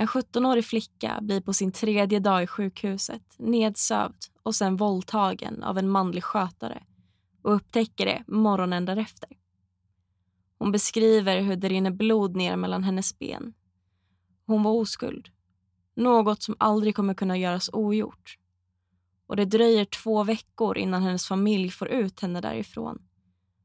[0.00, 5.78] En 17-årig flicka blir på sin tredje dag i sjukhuset nedsövd och sen våldtagen av
[5.78, 6.82] en manlig skötare
[7.42, 9.28] och upptäcker det morgonen därefter.
[10.58, 13.54] Hon beskriver hur det rinner blod ner mellan hennes ben.
[14.46, 15.28] Hon var oskuld.
[15.96, 18.38] Något som aldrig kommer kunna göras ogjort.
[19.26, 23.02] Och det dröjer två veckor innan hennes familj får ut henne därifrån.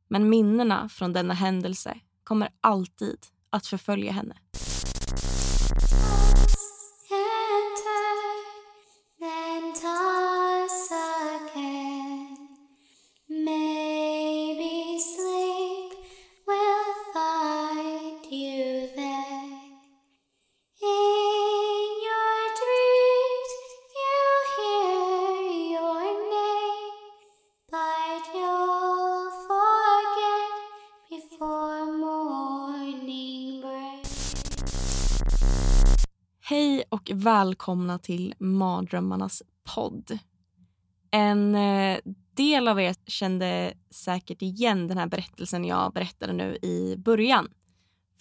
[0.07, 4.35] Men minnena från denna händelse kommer alltid att förfölja henne.
[36.95, 39.43] Och välkomna till Mardrömmarnas
[39.75, 40.19] podd.
[41.11, 41.99] En eh,
[42.33, 47.47] del av er kände säkert igen den här berättelsen jag berättade nu i början.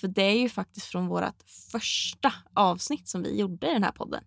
[0.01, 3.93] För det är ju faktiskt från vårt första avsnitt som vi gjorde i den här
[3.93, 4.25] podden.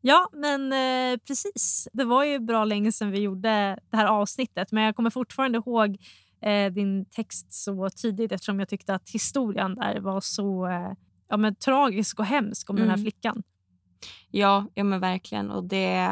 [0.00, 1.88] Ja, men eh, precis.
[1.92, 5.58] Det var ju bra länge sedan vi gjorde det här avsnittet men jag kommer fortfarande
[5.58, 5.96] ihåg
[6.42, 10.92] eh, din text så tydligt eftersom jag tyckte att historien där var så eh,
[11.28, 13.04] ja, men, tragisk och hemsk om den här Mm.
[13.04, 13.42] flickan.
[14.30, 15.50] Ja, ja men verkligen.
[15.50, 16.08] Och det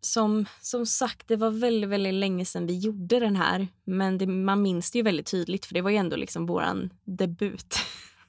[0.00, 3.68] som, som sagt, det var väldigt, väldigt länge sedan vi gjorde den här.
[3.84, 6.88] Men det, man minns det ju väldigt tydligt för det var ju ändå liksom vår
[7.04, 7.74] debut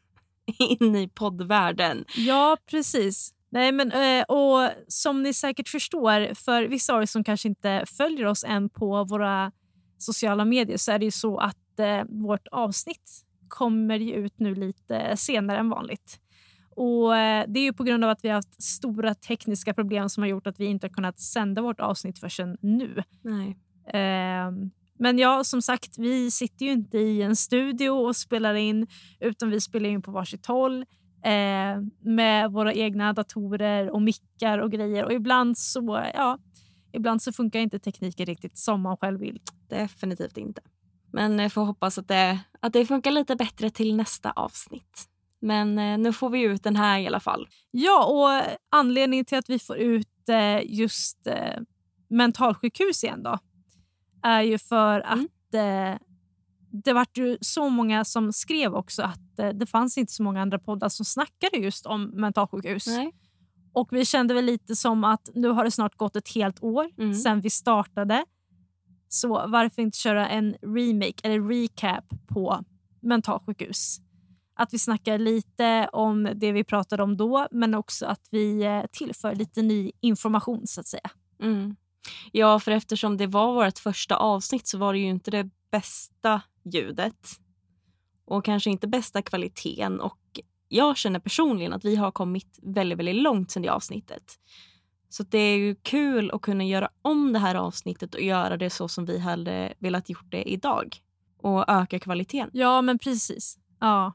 [0.59, 2.05] in i poddvärlden.
[2.15, 3.33] Ja, precis.
[3.49, 7.85] Nej, men, eh, och Som ni säkert förstår, för vissa av er som kanske inte
[7.97, 9.51] följer oss än på våra
[9.97, 14.55] sociala medier så är det ju så att eh, vårt avsnitt kommer ju ut nu
[14.55, 16.19] lite senare än vanligt.
[16.77, 20.09] Och eh, Det är ju på grund av att vi har haft stora tekniska problem
[20.09, 23.03] som har gjort att vi inte har kunnat sända vårt avsnitt förrän nu.
[23.21, 23.57] Nej.
[23.93, 28.87] Ehm, Men ja, som sagt, vi sitter ju inte i en studio och spelar in
[29.19, 30.85] utan vi spelar in på varsitt håll
[31.23, 35.05] eh, med våra egna datorer och mickar och grejer.
[35.05, 36.37] Och ibland så, ja,
[36.93, 39.39] ibland så funkar inte tekniken riktigt som man själv vill.
[39.69, 40.61] Definitivt inte.
[41.13, 45.09] Men jag får hoppas att det, att det funkar lite bättre till nästa avsnitt.
[45.47, 47.47] Men eh, nu får vi ut den här i alla fall.
[47.71, 51.59] Ja, och anledningen till att vi får ut eh, just eh,
[52.09, 53.39] mentalsjukhus igen då
[54.23, 55.19] är ju för Mm.
[55.19, 55.31] att
[56.83, 59.19] det vart ju så många som skrev också att
[59.53, 62.87] det fanns inte så många andra poddar som snackade just om mentalsjukhus.
[62.87, 63.11] Nej.
[63.73, 66.89] Och vi kände väl lite som att nu har det snart gått ett helt år
[66.97, 67.13] Mm.
[67.13, 68.25] sedan vi startade.
[69.09, 72.63] Så varför inte köra en remake eller recap på
[73.01, 73.97] mentalsjukhus?
[74.57, 78.83] Att vi snackar lite om det vi pratade om då men också att vi eh,
[78.91, 81.09] tillför lite ny information så att säga.
[81.41, 81.75] Mm.
[82.31, 86.41] Ja, för eftersom det var vårt första avsnitt så var det ju inte det bästa
[86.73, 87.29] ljudet.
[88.25, 89.99] Och kanske inte bästa kvaliteten.
[89.99, 90.19] Och
[90.67, 94.39] jag känner personligen att vi har kommit väldigt, väldigt långt sedan det avsnittet.
[95.09, 98.69] Så det är ju kul att kunna göra om det här avsnittet och göra det
[98.69, 100.97] så som vi hade velat gjort det idag.
[101.37, 102.49] Och öka kvaliteten.
[102.53, 103.57] Ja men precis.
[103.79, 104.13] Ja.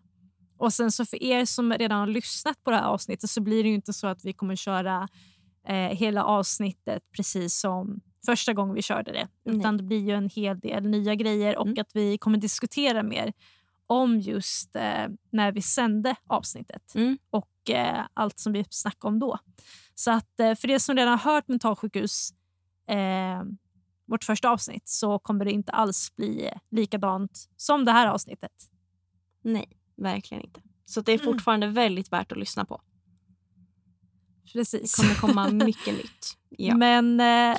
[0.57, 3.63] Och sen så för er som redan har lyssnat på det här avsnittet så blir
[3.63, 5.09] det inte så att vi kommer köra
[5.69, 9.29] eh, hela avsnittet precis som första gången vi körde det.
[9.45, 11.81] Utan det blir ju en hel del nya grejer och Mm.
[11.81, 13.33] att vi kommer diskutera mer
[13.87, 17.19] om just eh, när vi sände avsnittet Mm.
[17.31, 19.39] och eh, allt som vi snackade om då.
[19.95, 22.31] Så att eh, för er som redan har hört mentalsjukhus
[22.89, 23.43] eh,
[24.07, 28.53] vårt första avsnitt så kommer det inte alls bli likadant som det här avsnittet.
[29.43, 29.69] Nej,
[30.03, 30.61] verkligen inte.
[30.85, 31.25] Så det är Mm.
[31.33, 32.81] fortfarande väldigt värt att lyssna på.
[34.45, 34.95] Det Precis.
[34.97, 36.37] kommer komma mycket nytt.
[36.51, 36.77] Ja.
[36.77, 37.59] Men, eh,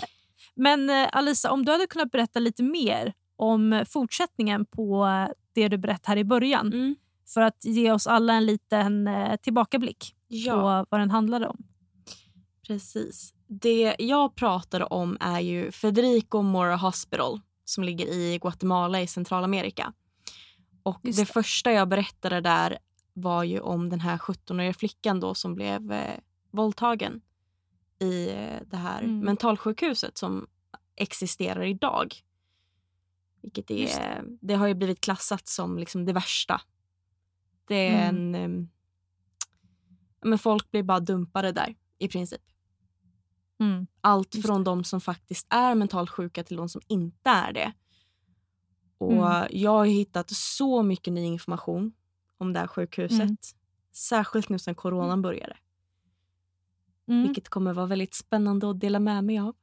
[0.56, 5.07] men eh, Alisa, om du hade kunnat berätta lite mer om fortsättningen på
[5.54, 6.95] det du berättade här i början Mm.
[7.34, 10.54] för att ge oss alla en liten eh, tillbakablick Ja.
[10.54, 11.57] på vad den handlade om.
[12.68, 13.34] Precis.
[13.48, 19.94] Det jag pratade om är ju Federico Mora Hospital som ligger i Guatemala i Centralamerika.
[20.83, 21.33] Och Just det, det.
[21.33, 22.77] första jag berättade där
[23.13, 26.19] var ju om den här 17-åriga flickan då som blev eh,
[26.51, 27.21] våldtagen
[28.00, 29.19] i eh, det här Mm.
[29.19, 30.47] mentalsjukhuset som
[30.95, 32.15] existerar idag.
[33.41, 34.56] Vilket är, det.
[34.56, 36.62] har ju blivit klassat som liksom det värsta.
[37.68, 38.36] Det är Mm.
[38.36, 38.69] en...
[40.21, 42.41] ja, men folk blir bara dumpade där i princip.
[43.59, 43.88] Mm.
[44.01, 47.74] Allt Just från de som faktiskt är mentalt sjuka till de som inte är det.
[49.05, 49.47] Och Mm.
[49.51, 51.94] Jag har hittat så mycket ny information
[52.38, 53.21] om det här sjukhuset.
[53.21, 53.38] Mm.
[53.91, 55.57] Särskilt nu sen coronan började.
[57.07, 57.23] Mm.
[57.23, 59.55] Vilket kommer vara väldigt spännande att dela med mig av.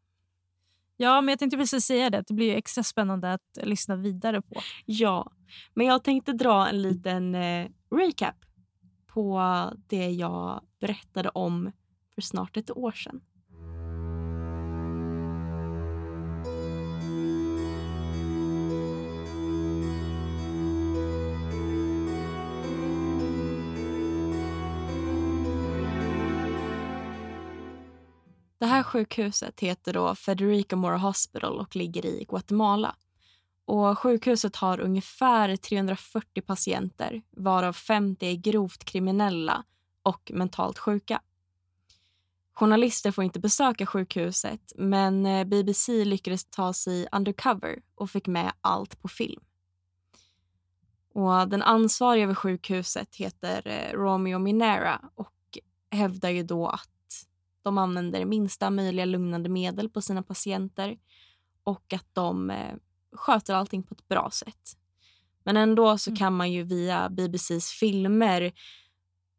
[0.96, 2.25] Ja, men jag tänkte precis säga det.
[2.28, 4.60] Det blir ju extra spännande att lyssna vidare på.
[4.87, 5.32] Ja,
[5.75, 8.37] men jag tänkte dra en liten eh, recap
[9.06, 9.40] på
[9.87, 11.72] det jag berättade om
[12.14, 13.20] för snart ett år sedan.
[28.61, 32.97] Det här sjukhuset heter då Federico Mora Hospital och ligger i Guatemala.
[33.65, 39.65] Och sjukhuset har ungefär 340 patienter varav 50 är grovt kriminella
[40.03, 41.21] och mentalt sjuka.
[42.53, 48.53] Journalister får inte besöka sjukhuset men eh, BBC lyckades ta sig undercover och fick med
[48.61, 49.43] allt på film.
[51.15, 55.59] Och den ansvariga vid sjukhuset heter eh, Romeo Minera och
[55.91, 57.00] hävdar ju då att
[57.62, 60.99] de använder minsta möjliga lugnande medel på sina patienter
[61.65, 62.75] och att de eh,
[63.12, 64.77] sköter allting på ett bra sätt.
[65.45, 66.19] Men ändå så Mm.
[66.19, 68.53] kan man ju via BBCs filmer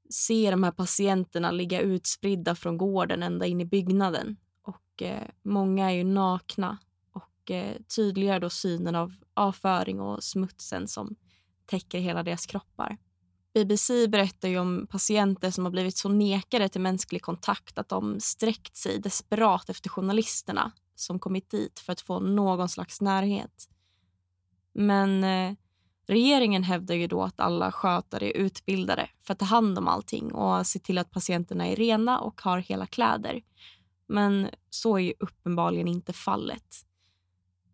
[0.10, 4.38] se de här patienterna ligga utspridda från gården ända in i byggnaden.
[4.62, 6.78] Och eh, Många är ju nakna
[7.12, 11.16] och eh, tydliggör då synen av avföring och smutsen som
[11.66, 12.98] täcker hela deras kroppar.
[13.54, 18.20] BBC berättar ju om patienter som har blivit så nekade till mänsklig kontakt att de
[18.20, 23.70] sträckt sig desperat efter journalisterna som kommit dit för att få någon slags närhet.
[24.74, 25.56] Men eh,
[26.08, 30.34] regeringen hävdar ju då att alla skötare är utbildade för att ta hand om allting
[30.34, 33.42] och se till att patienterna är rena och har hela kläder.
[34.08, 36.86] Men så är ju uppenbarligen inte fallet.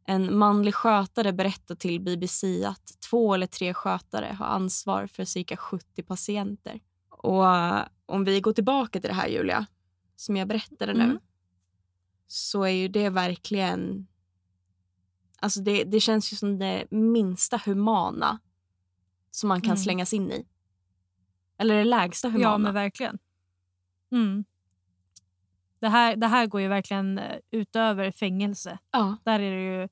[0.10, 5.58] En manlig skötare berättar till BBC att två eller tre skötare har ansvar för cirka
[5.58, 6.80] 70 patienter.
[7.10, 9.66] Och eh, om vi går tillbaka till det här, Julia,
[10.16, 11.20] som jag berättade nu, Mm.
[12.28, 14.08] så är ju det verkligen...
[15.40, 18.40] Alltså det, det känns ju som det minsta humana
[19.32, 19.78] som man kan Mm.
[19.78, 20.48] slängas in i.
[21.58, 22.44] Eller det lägsta humana.
[22.52, 23.20] Ja, men verkligen.
[24.12, 24.46] Mm.
[25.80, 28.80] Det, här, det här går ju verkligen eh, utöver fängelse.
[28.92, 29.18] ja.
[29.24, 29.90] Där är det ju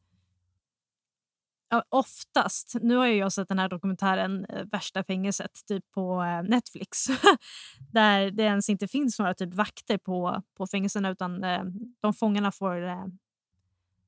[1.89, 7.05] oftast, nu har jag sett den här dokumentären eh, Värsta fängelset typ på eh, Netflix
[7.91, 11.63] där det ens inte finns några typ vakter på, på fängelserna utan eh,
[11.99, 13.03] de fångarna får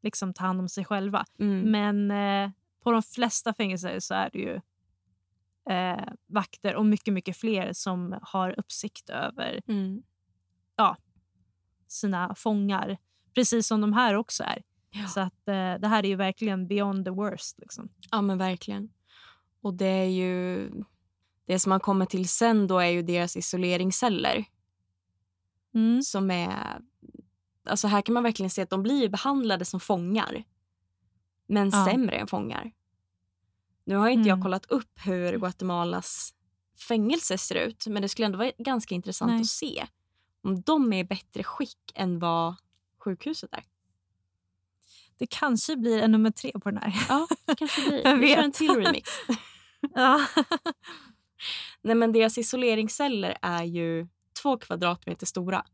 [0.04, 1.26] liksom ta hand om sig själva.
[1.40, 1.72] Mm.
[1.72, 2.12] Men
[2.84, 4.62] på de flesta fängelser så är det ju
[5.70, 10.04] eh, vakter och mycket, mycket fler som har uppsikt över Mm.
[11.88, 12.98] sina fångar.
[13.36, 14.64] Precis som de här också är.
[14.92, 15.08] Ja.
[15.08, 17.60] Så att eh, det här är ju verkligen beyond the worst.
[17.60, 17.90] Liksom.
[18.12, 18.90] Ja, men verkligen.
[19.62, 20.70] Och det är ju...
[21.46, 24.46] Det som man kommer till sen då är ju deras isoleringsceller
[25.74, 26.02] Mm.
[26.02, 26.82] som är...
[27.66, 30.44] Alltså här kan man verkligen se att de blir behandlade som fångar.
[31.48, 31.86] Men Ja.
[31.86, 32.72] sämre än fångar.
[33.84, 34.44] Nu har inte jag Mm.
[34.44, 36.34] kollat upp hur Guatemalas
[36.88, 39.42] fängelse ser ut men det skulle ändå vara ganska intressant Nej.
[39.42, 39.88] att se
[40.42, 42.56] om de är i bättre skick än vad
[43.00, 43.64] sjukhuset är.
[45.18, 47.06] Det kanske blir en nummer tre på den här.
[47.10, 48.16] Ja, det kanske blir.
[48.18, 49.10] Vi kör en till remix.
[49.96, 50.20] ja.
[51.82, 54.08] Nej, men deras isoleringsceller är ju
[54.42, 55.66] två kvadratmeter stora.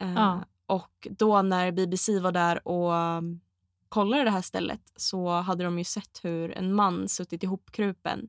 [0.00, 0.44] Eh, Ja.
[0.66, 3.40] Och då när BBC var där och um,
[3.88, 8.28] kollade det här stället så hade de ju sett hur en man suttit ihopkrupen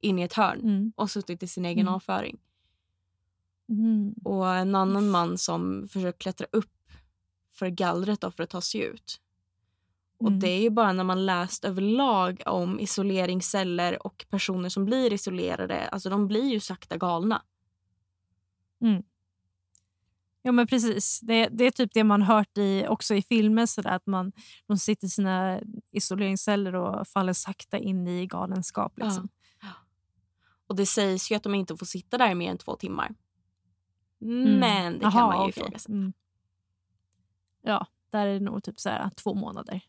[0.00, 0.92] in i ett hörn Mm.
[0.96, 1.94] och suttit i sin egen Mm.
[1.94, 2.38] avföring.
[3.68, 4.14] Mm.
[4.24, 6.72] Och en annan man som försöker klättra upp
[7.58, 9.20] för gallret då för att ta sig ut.
[10.18, 10.40] Och Mm.
[10.40, 15.88] det är ju bara när man läst överlag om isoleringsceller och personer som blir isolerade,
[15.88, 17.42] alltså de blir ju sakta galna.
[20.42, 21.20] Ja, men precis.
[21.20, 23.66] Det, det är typ det man hört i, också i filmer.
[23.66, 24.32] Så där, att man,
[24.66, 25.60] de sitter i sina
[25.92, 28.98] isoleringsceller och faller sakta in i galenskap.
[28.98, 29.28] Liksom.
[30.66, 33.14] Och det sägs ju att de inte får sitta där i mer än två timmar.
[34.22, 34.58] Mm.
[34.58, 35.62] Men det kan Jaha, man ju okej.
[35.62, 35.92] ifrågasätta.
[35.92, 36.12] Mm.
[37.66, 39.80] Ja, där är det nog typ så här, två månader.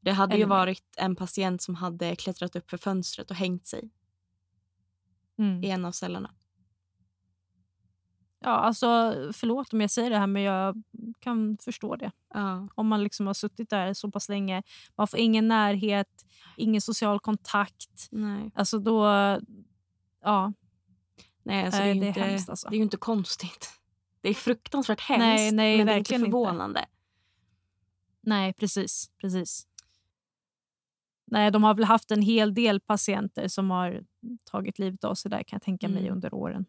[0.00, 0.56] Det hade ju Eller mer.
[0.56, 3.90] varit en patient som hade klättrat upp för fönstret och hängt sig.
[5.38, 5.64] Mm.
[5.64, 6.30] i en av cellerna.
[8.38, 8.86] Ja, alltså,
[9.32, 10.82] förlåt om jag säger det här, men jag
[11.18, 12.10] kan förstå det.
[12.34, 12.68] Ja.
[12.74, 14.62] Om man liksom har suttit där så pass länge.
[14.94, 18.08] Man får ingen närhet, ingen social kontakt.
[18.10, 18.50] Nej.
[18.54, 19.06] Alltså då...
[20.22, 20.52] Ja,
[21.42, 22.68] Nej, alltså, det, är det är inte, hemskt, alltså.
[22.68, 23.75] det är ju inte konstigt.
[24.26, 26.26] Det är fruktansvärt hemskt, Nej, nej, men det är inte verkligen inte.
[26.30, 26.86] förvånande.
[28.20, 29.10] nej precis.
[29.20, 29.66] precis.
[31.24, 34.04] Nej, de har väl haft en hel del patienter som har
[34.44, 36.12] tagit livet av sig där kan jag tänka mig Mm.
[36.12, 36.66] under åren.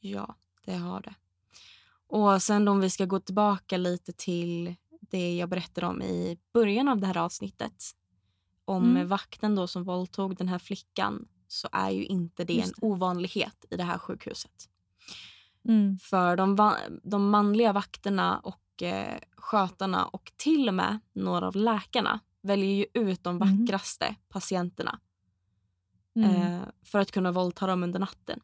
[0.00, 1.14] Ja, det har det.
[2.06, 6.88] Och sen om vi ska gå tillbaka lite till det jag berättade om i början
[6.88, 7.84] av det här avsnittet.
[8.64, 9.08] Om Mm.
[9.08, 12.86] vakten då som våldtog den här flickan så är ju inte det en det.
[12.86, 14.68] ovanlighet i det här sjukhuset.
[15.68, 15.98] Mm.
[15.98, 22.20] För de, de manliga vakterna och eh, skötarna och till och med några av läkarna
[22.42, 23.58] väljer ju ut de Mm.
[23.66, 24.98] vackraste patienterna
[26.16, 26.30] Mm.
[26.30, 28.40] eh, för att kunna våldta dem under natten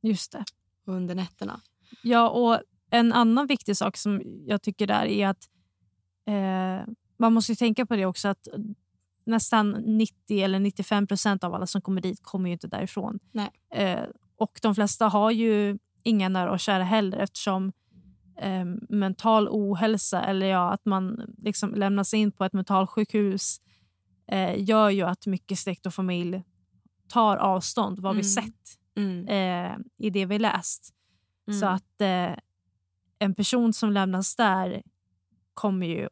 [0.00, 0.44] Just det.
[0.86, 1.60] och under nätterna.
[2.02, 2.60] Ja, och
[2.90, 5.48] en annan viktig sak som jag tycker där är att
[6.26, 8.48] eh, man måste ju tänka på det också att
[9.24, 13.18] nästan 90 eller 95 procent av alla som kommer dit kommer ju inte därifrån.
[13.32, 13.50] Nej.
[13.70, 14.04] Eh,
[14.36, 17.72] och de flesta har ju inga nära och kära heller eftersom
[18.36, 23.60] eh, mental ohälsa eller ja, att man liksom lämnas in på ett mentalsjukhus
[24.28, 26.42] eh, gör ju att mycket släkt och familj
[27.08, 28.24] tar avstånd vad vi Mm.
[28.30, 29.28] sett Mm.
[29.28, 30.94] eh, i det vi läst.
[31.48, 31.60] Mm.
[31.60, 32.36] Så att eh,
[33.18, 34.82] en person som lämnas där
[35.54, 36.08] kommer ju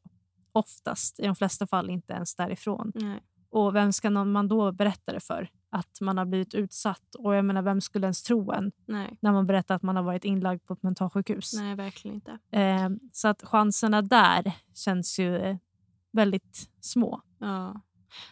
[0.52, 2.92] oftast, i de flesta fall, inte ens därifrån.
[2.94, 3.20] Nej.
[3.50, 5.48] Och vem ska man då berätta det för?
[5.74, 7.14] Att man har blivit utsatt?
[7.14, 9.18] Och jag menar, vem skulle ens tro en Nej.
[9.20, 11.52] när man berättar att man har varit inlagd på ett mentalsjukhus?
[11.52, 12.38] Nej, verkligen inte.
[12.50, 15.58] Eh, så att chanserna där känns ju
[16.10, 17.22] väldigt små.
[17.38, 17.80] Ja.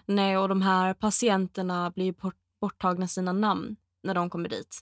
[0.06, 4.80] Nej, och de här patienterna blir bort, borttagna sina namn när de kommer dit.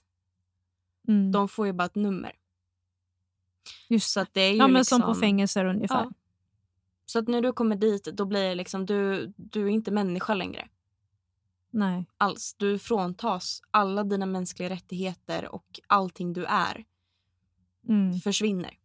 [1.07, 1.31] Mm.
[1.31, 2.31] De får ju bara ett nummer.
[3.89, 6.03] Just Så att det är ju ja, men liksom, som på fängelser ungefär.
[6.03, 6.11] Ja.
[7.05, 10.33] Så att när du kommer dit, då blir det liksom, du, du är inte människa
[10.33, 10.67] längre.
[11.71, 12.05] Nej.
[12.17, 12.55] Alls.
[12.57, 16.85] Du fråntas alla dina mänskliga rättigheter och allting du är
[17.89, 18.13] Mm.
[18.13, 18.77] försvinner.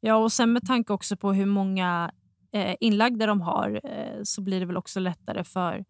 [0.00, 2.12] Ja, och sen med tanke också på hur många
[2.50, 5.84] eh, inlagda de har eh, så blir det väl också lättare för,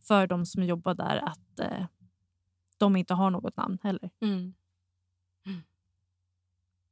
[0.00, 1.86] för de som jobbar där att eh,
[2.76, 4.10] de inte har något namn heller.
[4.20, 4.54] Mm.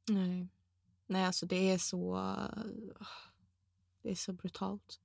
[0.09, 0.47] Nej.
[1.07, 2.15] Nej, alltså det är så...
[4.01, 4.99] Det är så brutalt.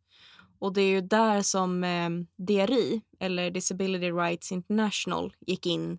[0.58, 5.98] Och det är ju där som eh, DRI, eller Disability Rights International, gick in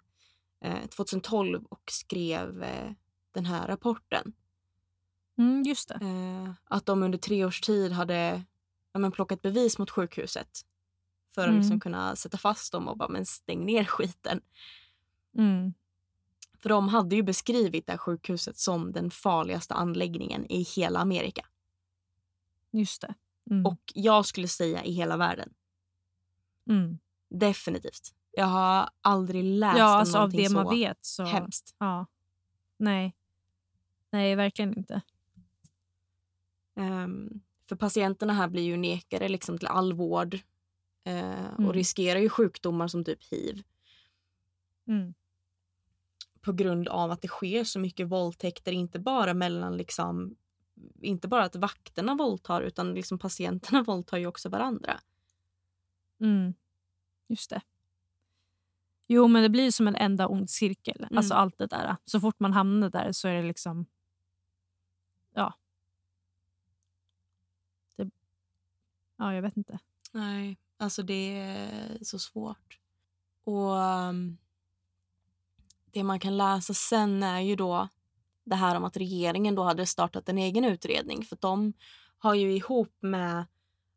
[0.61, 2.91] eh, 2012 och skrev eh,
[3.31, 4.33] den här rapporten.
[5.37, 5.95] Mm, just det.
[6.01, 8.43] Eh, att de under tre års tid hade
[8.93, 10.61] ja, men, plockat bevis mot sjukhuset
[11.35, 11.59] för att Mm.
[11.59, 14.41] liksom kunna sätta fast dem och bara men stäng ner skiten.
[15.37, 15.73] Mm.
[16.59, 21.45] För de hade ju beskrivit det här sjukhuset som den farligaste anläggningen i hela Amerika.
[22.71, 23.13] Just det.
[23.49, 23.65] Mm.
[23.65, 25.53] Och jag skulle säga i hela världen.
[26.69, 26.97] mm.
[27.29, 28.13] Definitivt.
[28.31, 30.97] Jag har aldrig läst Ja, om alltså av någonting det så man vet.
[31.05, 31.75] Så, hemskt.
[31.77, 32.05] Ja.
[32.77, 33.15] Nej.
[34.11, 35.01] Nej, verkligen inte.
[36.75, 40.33] Ehm, för patienterna här blir ju nekade liksom till all vård
[41.03, 41.67] eh, Mm.
[41.67, 43.63] och riskerar ju sjukdomar som typ hiv
[44.87, 45.13] Mm.
[46.41, 50.35] på grund av att det sker så mycket våldtäkter, inte bara mellan liksom
[51.01, 54.99] inte bara att vakterna våldtar utan liksom patienterna våldtar ju också varandra.
[56.19, 56.53] Mm.
[57.27, 57.61] Just det.
[59.07, 61.03] Jo, men det blir som en enda ond cirkel.
[61.03, 61.17] Mm.
[61.17, 61.95] Alltså allt det där.
[62.05, 63.85] Så fort man hamnar där så är det liksom...
[65.33, 65.53] Ja.
[67.95, 68.09] Det,
[69.17, 69.79] ja, jag vet inte.
[70.11, 72.79] Nej, alltså det är så svårt.
[73.43, 74.37] Och um,
[75.91, 77.87] det man kan läsa sen är ju då
[78.49, 81.73] det här om att regeringen då hade startat en egen utredning för de
[82.17, 83.45] har ju ihop med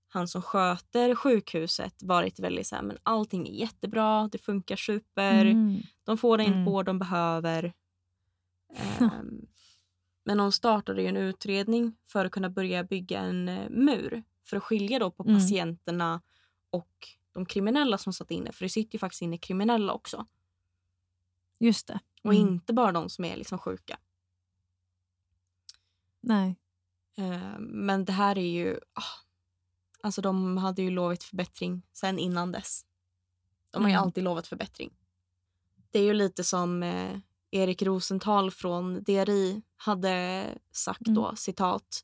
[0.09, 5.45] han som sköter sjukhuset varit väldigt så här, men allting är jättebra, det funkar super,
[5.47, 5.81] Mm.
[6.05, 6.65] de får den Mm.
[6.65, 7.73] vård de behöver.
[9.01, 9.47] Ehm,
[10.25, 14.57] men de startade ju en utredning för att kunna börja bygga en eh, mur för
[14.57, 15.35] att skilja då på Mm.
[15.37, 16.21] patienterna
[16.71, 18.53] och de kriminella som satt inne.
[18.53, 20.27] För det sitter ju faktiskt inne kriminella också.
[21.59, 22.01] Just det.
[22.25, 22.49] Och Mm.
[22.49, 23.99] inte bara de som är liksom sjuka.
[26.21, 26.57] Nej.
[27.17, 28.75] Ehm, men det här är ju...
[28.93, 29.03] ah,
[30.03, 32.85] alltså de hade ju lovat förbättring sen innan dess.
[33.71, 34.05] De har ju Mm.
[34.05, 34.93] alltid lovat förbättring.
[35.91, 37.19] Det är ju lite som eh,
[37.51, 41.15] Erik Rosenthal från DRI hade sagt Mm.
[41.15, 42.03] då, citat.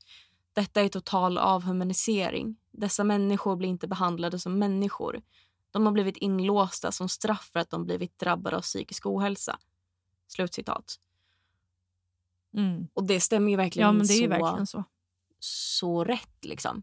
[0.53, 2.57] Detta är total avhumanisering.
[2.71, 5.23] Dessa människor blir inte behandlade som människor.
[5.71, 9.59] De har blivit inlåsta som straff för att de blivit drabbade av psykisk ohälsa.
[10.27, 11.01] Slutcitat.
[12.57, 12.89] Mm.
[12.95, 14.85] Och det stämmer ju verkligen Ja, men det är så, verkligen så.
[15.39, 16.45] så rätt.
[16.45, 16.83] liksom.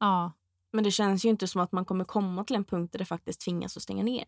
[0.00, 0.32] Ja.
[0.70, 3.04] Men det känns ju inte som att man kommer komma till en punkt där det
[3.04, 4.24] faktiskt tvingas att stänga ner.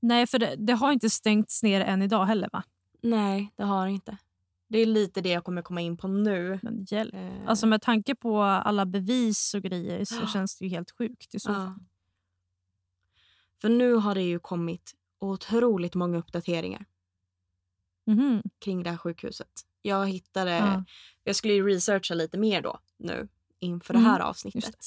[0.00, 2.62] Nej, för det, det har inte stängts ner än idag heller, va?
[3.02, 4.18] Nej, det har inte.
[4.68, 6.60] Det är lite det jag kommer komma in på nu.
[6.62, 7.14] Men hjälp.
[7.14, 10.26] Eh, Alltså med tanke på alla bevis och grejer så Ja.
[10.26, 11.54] känns det ju helt sjukt i så ja.
[11.54, 11.74] fall.
[13.60, 16.84] För nu har det ju kommit otroligt många uppdateringar
[18.06, 18.42] Mhm.
[18.58, 19.66] kring det här sjukhuset.
[19.82, 20.50] Jag hittade...
[20.50, 20.84] Ja.
[21.24, 24.86] Jag skulle ju researcha lite mer då nu inför det Mm, här just avsnittet.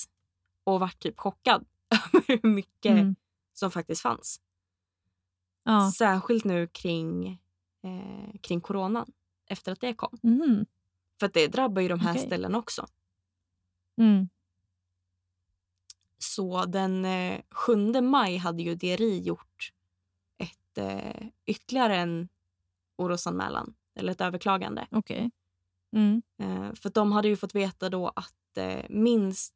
[0.63, 1.65] Och vart typ chockad
[2.13, 3.15] över hur mycket Mm.
[3.53, 4.41] som faktiskt fanns.
[5.63, 5.91] Ja.
[5.97, 7.27] Särskilt nu kring,
[7.83, 9.11] eh, kring coronan,
[9.45, 10.19] efter att det kom.
[10.23, 10.65] Mhm.
[11.19, 12.25] För det drabbar ju de här Okej.
[12.25, 12.87] ställena också.
[13.97, 14.29] Mm.
[16.17, 19.73] Så den eh, 7 maj hade ju DRI gjort
[20.37, 22.29] ett, eh, ytterligare en
[22.99, 24.87] orosanmälan, eller ett överklagande.
[24.91, 25.31] Okej.
[25.95, 26.21] Mm.
[26.41, 29.53] Eh, för de hade ju fått veta då att eh, minst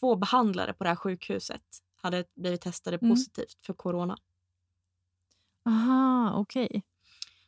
[0.00, 1.62] två behandlare på det här sjukhuset
[1.96, 3.10] hade blivit testade Mm.
[3.10, 4.16] positivt för corona.
[5.66, 6.82] Aha, okej.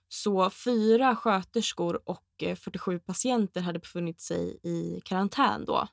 [0.08, 5.88] Så fyra sköterskor och eh, 47 patienter hade befunnit sig i karantän då.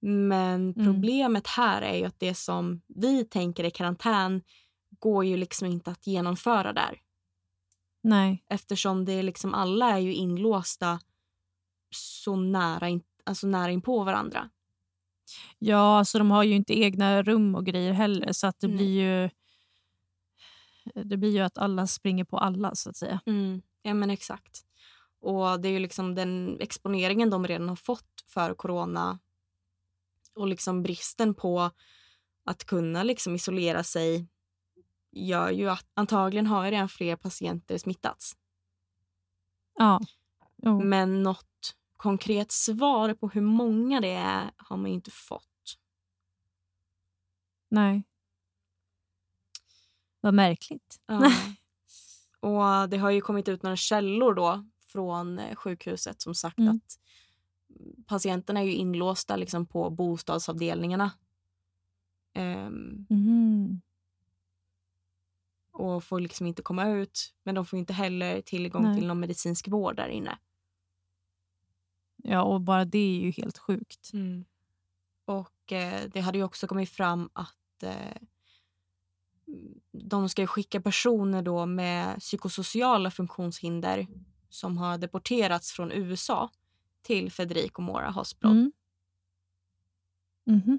[0.00, 0.74] Men Mm.
[0.86, 4.42] problemet här är ju att det som vi tänker är karantän
[4.98, 7.00] går ju liksom inte att genomföra där.
[8.02, 8.44] Nej.
[8.48, 11.00] Eftersom det är liksom alla är ju inlåsta
[11.90, 14.50] så nära, in, alltså nära in på varandra.
[15.58, 18.76] Ja, alltså de har ju inte egna rum och grejer heller så att det Nej.
[18.76, 19.30] blir ju
[21.04, 23.20] det blir ju att alla springer på alla så att säga.
[23.26, 23.62] Mm.
[23.82, 24.64] Ja men exakt.
[25.20, 29.18] Och det är ju liksom den exponeringen de redan har fått för corona
[30.34, 31.70] och liksom bristen på
[32.44, 34.26] att kunna liksom isolera sig
[35.12, 38.36] gör ju att antagligen har redan fler patienter smittats.
[39.78, 40.00] Ja.
[40.56, 40.80] Jo.
[40.84, 45.78] Men något konkret svar på hur många det är har man inte fått.
[47.68, 48.02] Nej.
[50.20, 51.00] Vad märkligt.
[51.06, 51.32] Ja.
[52.40, 56.76] och det har ju kommit ut några källor då från eh, sjukhuset som sagt Mm.
[56.76, 56.98] att
[58.06, 61.10] patienterna är ju inlåsta liksom på bostadsavdelningarna.
[62.34, 63.80] Ehm, Mhm.
[65.72, 67.34] Och får liksom inte komma ut.
[67.42, 68.98] Men de får inte heller tillgång Nej.
[68.98, 70.38] till någon medicinsk vård där inne.
[72.16, 74.10] Ja, och bara det är ju helt sjukt.
[75.24, 78.22] Och eh, det hade ju också kommit fram att eh,
[79.92, 84.06] de ska skicka personer då med psykosociala funktionshinder
[84.48, 86.50] som har deporterats från USA
[87.02, 88.50] till Federico Mora Hospital.
[88.50, 88.72] Mm.
[90.44, 90.78] Mhm.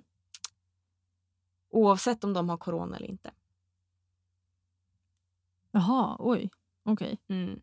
[1.70, 3.32] Oavsett om de har corona eller inte.
[5.74, 6.50] Jaha, oj.
[6.84, 7.18] Okej.
[7.28, 7.62] Mm.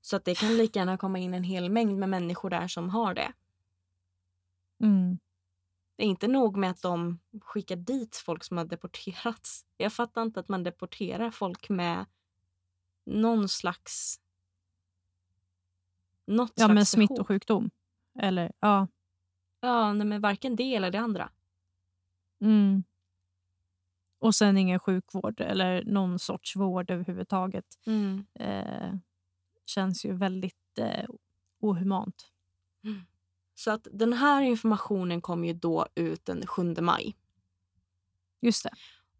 [0.00, 2.90] Så att det kan lika gärna komma in en hel mängd med människor där som
[2.90, 3.32] har det.
[4.82, 5.18] Mm.
[5.96, 9.66] Det är inte nog med att de skickar dit folk som har deporterats.
[9.76, 12.06] Jag fattar inte att man deporterar folk med
[13.06, 14.20] någon slags...
[16.26, 17.06] Något Ja, slags behov.
[17.06, 17.70] smittosjukdom.
[18.18, 18.88] Eller, ja.
[19.60, 21.30] Ja, men varken det eller det andra.
[22.40, 22.84] Mm.
[24.18, 27.64] Och sen ingen sjukvård eller någon sorts vård överhuvudtaget.
[28.34, 28.94] Eh,
[29.66, 31.04] känns ju väldigt eh,
[31.60, 32.32] ohumant.
[33.54, 37.16] Så att den här informationen kom ju då ut den 7 maj.
[38.40, 38.70] Just det.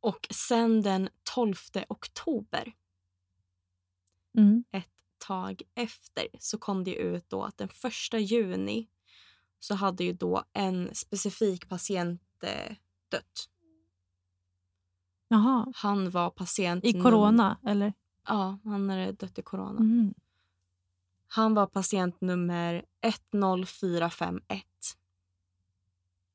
[0.01, 1.55] Och sen den 12
[1.89, 2.73] oktober,
[4.39, 4.65] Mm.
[4.71, 7.69] ett tag efter, så kom det ut då att den
[8.13, 8.89] 1 juni
[9.59, 12.77] så hade ju då en specifik patient eh,
[13.09, 13.49] dött.
[15.29, 15.73] Jaha.
[15.75, 16.85] Han var patient...
[16.85, 17.93] I num- corona, eller?
[18.29, 19.81] Ja, han hade dött i corona.
[19.81, 20.15] Mm.
[21.29, 24.65] Han var patient nummer 10451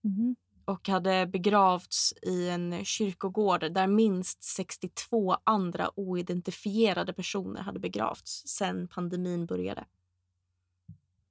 [0.03, 0.35] Mhm.
[0.65, 8.87] och hade begravts i en kyrkogård där minst 62 andra oidentifierade personer hade begravts sen
[8.87, 9.85] pandemin började.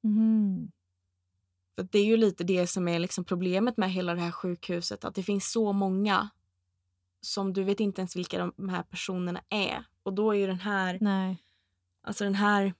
[0.01, 0.71] Mhm.
[1.77, 5.05] För Det är ju lite det som är liksom problemet med hela det här sjukhuset.
[5.05, 6.31] Att det finns så många
[7.21, 9.85] som du vet inte ens vilka de här personerna är.
[10.03, 11.43] Och då är ju den här, Nej.
[12.03, 12.75] alltså den här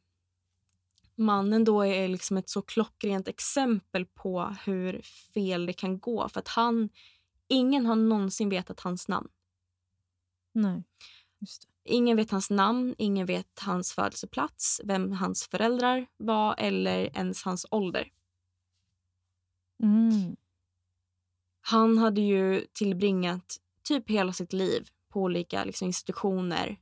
[1.15, 5.03] mannen då är liksom ett så klockrent exempel på hur
[5.35, 6.29] fel det kan gå.
[6.29, 6.89] För att han,
[7.49, 9.29] ingen har någonsin vetat hans namn.
[10.53, 10.85] Nej.
[11.39, 11.69] Just det.
[11.85, 17.67] Ingen vet hans namn, ingen vet hans födelseplats, vem hans föräldrar var eller ens hans
[17.71, 18.13] ålder.
[19.83, 20.37] Mm.
[21.61, 26.81] Han hade ju tillbringat typ hela sitt liv på olika liksom, institutioner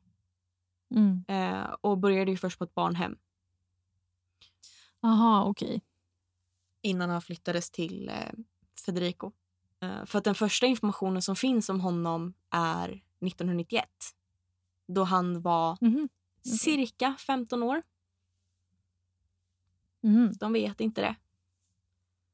[0.94, 1.24] Mm.
[1.28, 3.16] eh, och började ju först på ett barnhem
[5.02, 5.82] Aha, okej.
[6.82, 8.32] innan han flyttades till eh,
[8.86, 9.32] Federico.
[9.80, 12.88] Eh, för att den första informationen som finns om honom är
[13.20, 13.84] 1991
[14.86, 16.08] då han var Mhm.
[16.42, 17.82] cirka 15 år.
[20.02, 20.32] Mhm.
[20.40, 21.16] De vet inte det.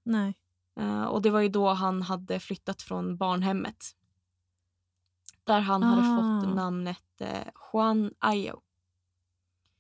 [0.03, 0.35] Nej.
[0.77, 3.97] Eh, och det var ju då han hade flyttat från barnhemmet.
[5.45, 6.41] Där han hade Ah.
[6.43, 8.61] fått namnet eh, Juan Ayo.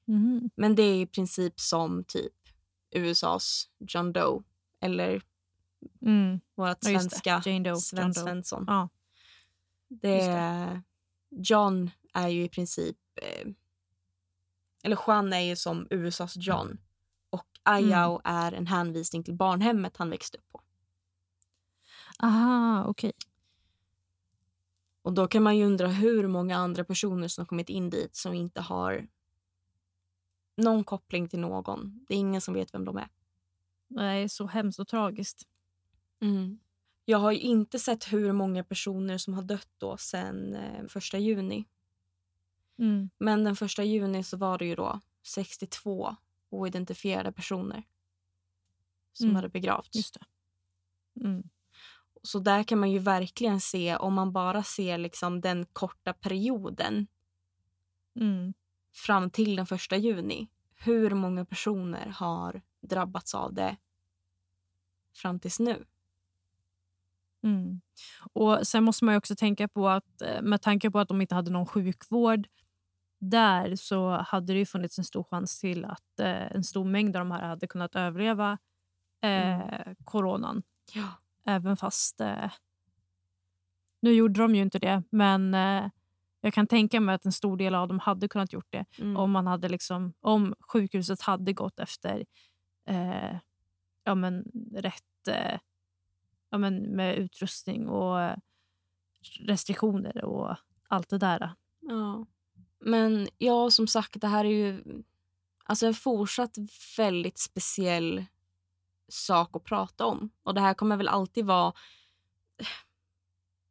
[0.04, 0.50] Mhm.
[0.54, 2.32] Men det är i princip som typ
[2.90, 4.42] USAs John Doe
[4.80, 5.22] eller
[6.02, 6.40] Mm.
[6.54, 8.14] vårt Ja, svenska Jane Doe, Sven.
[8.14, 8.64] Svensson.
[8.66, 8.88] Ja.
[9.88, 10.82] Det, det.
[11.30, 12.96] John är ju i princip...
[13.22, 13.48] Eh,
[14.82, 16.78] eller Juan är ju som USAs John.
[17.30, 20.60] Och Ayao är en hänvisning till barnhemmet han växte upp på.
[22.18, 23.12] Aha, okej.
[25.04, 28.16] Och då kan man ju undra hur många andra personer som har kommit in dit
[28.16, 29.08] som inte har
[30.56, 32.04] någon koppling till någon.
[32.08, 33.08] Det är ingen som vet vem de är.
[33.88, 35.42] Nej, så hemskt och tragiskt.
[37.04, 41.18] Jag har ju inte sett hur många personer som har dött då sen eh, första
[41.18, 41.64] juni.
[42.78, 43.10] Mm.
[43.18, 46.16] Men den första juni så var det ju då 62
[46.50, 47.82] oidentifierade personer
[49.12, 49.36] som Mm.
[49.36, 49.96] hade begravts.
[49.96, 50.26] Just det.
[51.24, 51.48] Mm.
[52.26, 57.06] Så där kan man ju verkligen se, om man bara ser liksom den korta perioden
[58.20, 58.54] Mm.
[58.94, 63.76] fram till den första juni, hur många personer har drabbats av det
[65.14, 65.84] fram tills nu?
[67.42, 67.80] Mm.
[68.32, 71.20] Och Sen måste man ju också tänka på att eh, med tanke på att de
[71.20, 72.48] inte hade någon sjukvård
[73.18, 77.20] där så hade det funnits en stor chans till att eh, en stor mängd av
[77.20, 78.58] de här hade kunnat överleva
[79.20, 80.62] eh, coronan.
[80.94, 81.08] Ja.
[81.46, 82.20] Även fast...
[82.20, 82.52] Eh,
[84.00, 85.90] nu gjorde de ju inte det, men eh,
[86.40, 89.16] jag kan tänka mig att en stor del av dem hade kunnat gjort det Mm.
[89.16, 92.24] om, man hade liksom, om sjukhuset hade gått efter
[92.86, 93.36] eh,
[94.04, 95.58] ja, men, rätt eh,
[96.50, 98.36] ja, men, med utrustning och
[99.40, 100.56] restriktioner och
[100.88, 101.54] allt det där.
[101.80, 102.26] Ja.
[102.78, 104.82] Men ja, som sagt, det här är ju
[105.64, 106.56] alltså en fortsatt
[106.96, 108.24] väldigt speciell
[109.08, 110.30] sak att prata om.
[110.42, 111.72] Och det här kommer väl alltid vara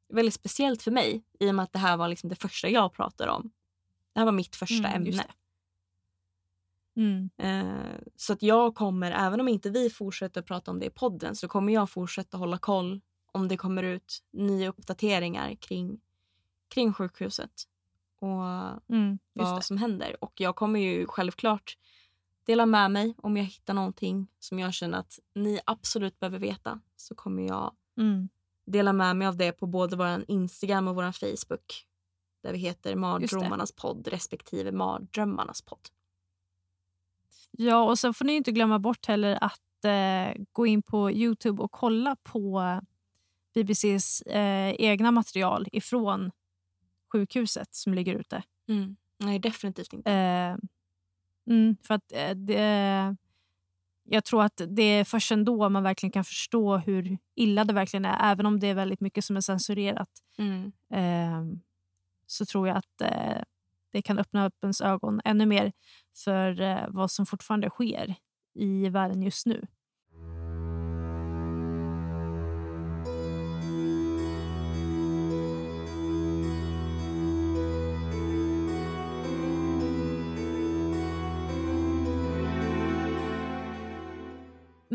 [0.10, 2.94] väldigt speciellt för mig i och med att det här var liksom det första jag
[2.94, 3.52] pratade om.
[4.14, 5.26] Det här var mitt första Mm, ämne.
[6.96, 7.30] Mm.
[7.38, 11.36] Eh, så att jag kommer, även om inte vi fortsätter prata om det i podden,
[11.36, 16.00] så kommer jag fortsätta hålla koll om det kommer ut nya uppdateringar kring,
[16.70, 17.52] kring sjukhuset
[18.20, 18.44] och
[18.90, 19.62] Mm, vad det.
[19.64, 20.24] som händer.
[20.24, 21.78] Och jag kommer ju självklart
[22.46, 26.80] dela med mig om jag hittar någonting som jag känner att ni absolut behöver veta.
[26.96, 28.30] Så kommer jag Mm.
[28.66, 31.86] dela med mig av det på både vår Instagram och vår Facebook.
[32.44, 35.88] Där vi heter Mardrömmarnas podd respektive Mardrömmarnas podd.
[37.52, 41.64] Ja, och sen får ni inte glömma bort heller att eh, gå in på Youtube
[41.64, 42.62] och kolla på
[43.54, 46.32] BBCs eh, egna material ifrån
[47.12, 48.44] sjukhuset som ligger ute.
[48.68, 48.96] Mm.
[49.18, 50.12] Nej, definitivt inte.
[50.12, 50.56] Eh,
[51.48, 53.16] mm, för att eh, det,
[54.04, 58.06] jag tror att det är först ändå man verkligen kan förstå hur illa det verkligen
[58.06, 58.32] är.
[58.32, 60.72] Även om det är väldigt mycket som är censurerat Mm.
[60.94, 61.60] eh,
[62.28, 63.42] så tror jag att eh,
[63.92, 65.72] det kan öppna upp ens ögon ännu mer
[66.24, 68.16] för eh, vad som fortfarande sker
[68.54, 69.68] i världen just nu.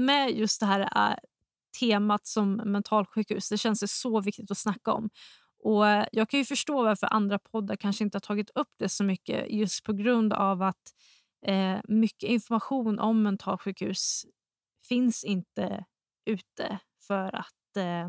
[0.08, 1.16] Med just det här äh,
[1.80, 5.10] temat som mentalsjukhus, det känns det så viktigt att snacka om.
[5.64, 8.88] Och äh, Jag kan ju förstå varför andra poddar kanske inte har tagit upp det
[8.88, 10.94] så mycket just på grund av att
[11.46, 14.24] eh, mycket information om mentalsjukhus
[14.88, 15.84] finns inte
[16.26, 18.08] ute för att eh,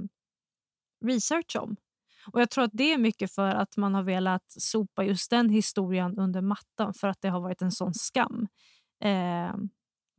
[1.05, 1.75] researcha om.
[2.31, 5.49] Och Jag tror att det är mycket för att man har velat sopa just den
[5.49, 8.47] historien under mattan för att det har varit en sån skam.
[9.03, 9.53] Eh,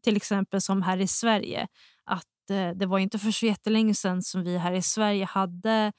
[0.03, 1.69] till exempel som här i Sverige.
[2.05, 5.93] Att eh, Det var inte för så jättelänge sedan som vi här i Sverige hade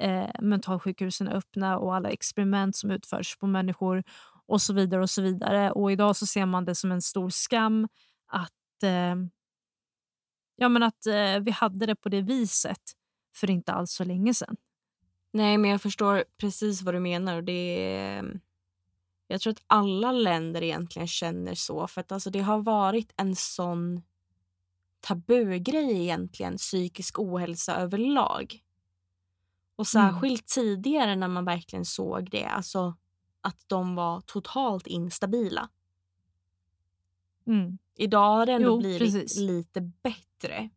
[0.00, 4.02] eh, mentalsjukhusen öppna och alla experiment som utförs på människor
[4.46, 5.02] och så vidare.
[5.02, 5.70] och så vidare.
[5.72, 7.88] Och Idag så ser man det som en stor skam
[8.26, 9.14] att, eh,
[10.56, 12.82] ja, men att eh, vi hade det på det viset
[13.36, 14.56] för inte alls så länge sedan.
[15.32, 17.36] Nej, men jag förstår precis vad du menar.
[17.36, 18.40] Och det är,
[19.28, 21.86] jag tror att alla länder egentligen känner så.
[21.86, 24.02] För att alltså, det har varit en sån
[25.00, 28.64] tabugrej egentligen, psykisk ohälsa överlag.
[29.76, 32.96] Och särskilt tidigare när man verkligen såg det, alltså
[33.40, 35.68] att de var totalt instabila.
[37.46, 37.78] Mm.
[37.96, 39.38] Idag har det ändå Jo, blivit precis.
[39.38, 40.70] lite bättre.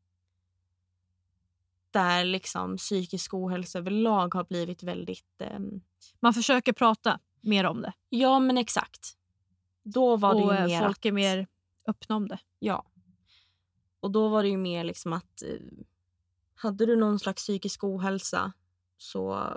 [1.92, 5.42] Där liksom psykisk ohälsa överlag har blivit väldigt...
[5.42, 5.82] ehm,
[6.20, 7.94] Man försöker prata mer om det.
[8.10, 9.18] ja, men exakt.
[9.84, 11.48] Då var det och ju eh, mer folk att, är mer
[11.88, 12.40] öppna om det.
[12.60, 12.86] Ja.
[14.00, 15.60] Och då var det ju mer liksom att eh,
[16.56, 18.54] hade du någon slags psykisk ohälsa
[18.98, 19.48] så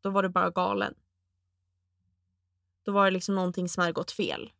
[0.00, 0.94] då var du bara galen.
[2.84, 4.52] Då var det liksom någonting som hade gått fel.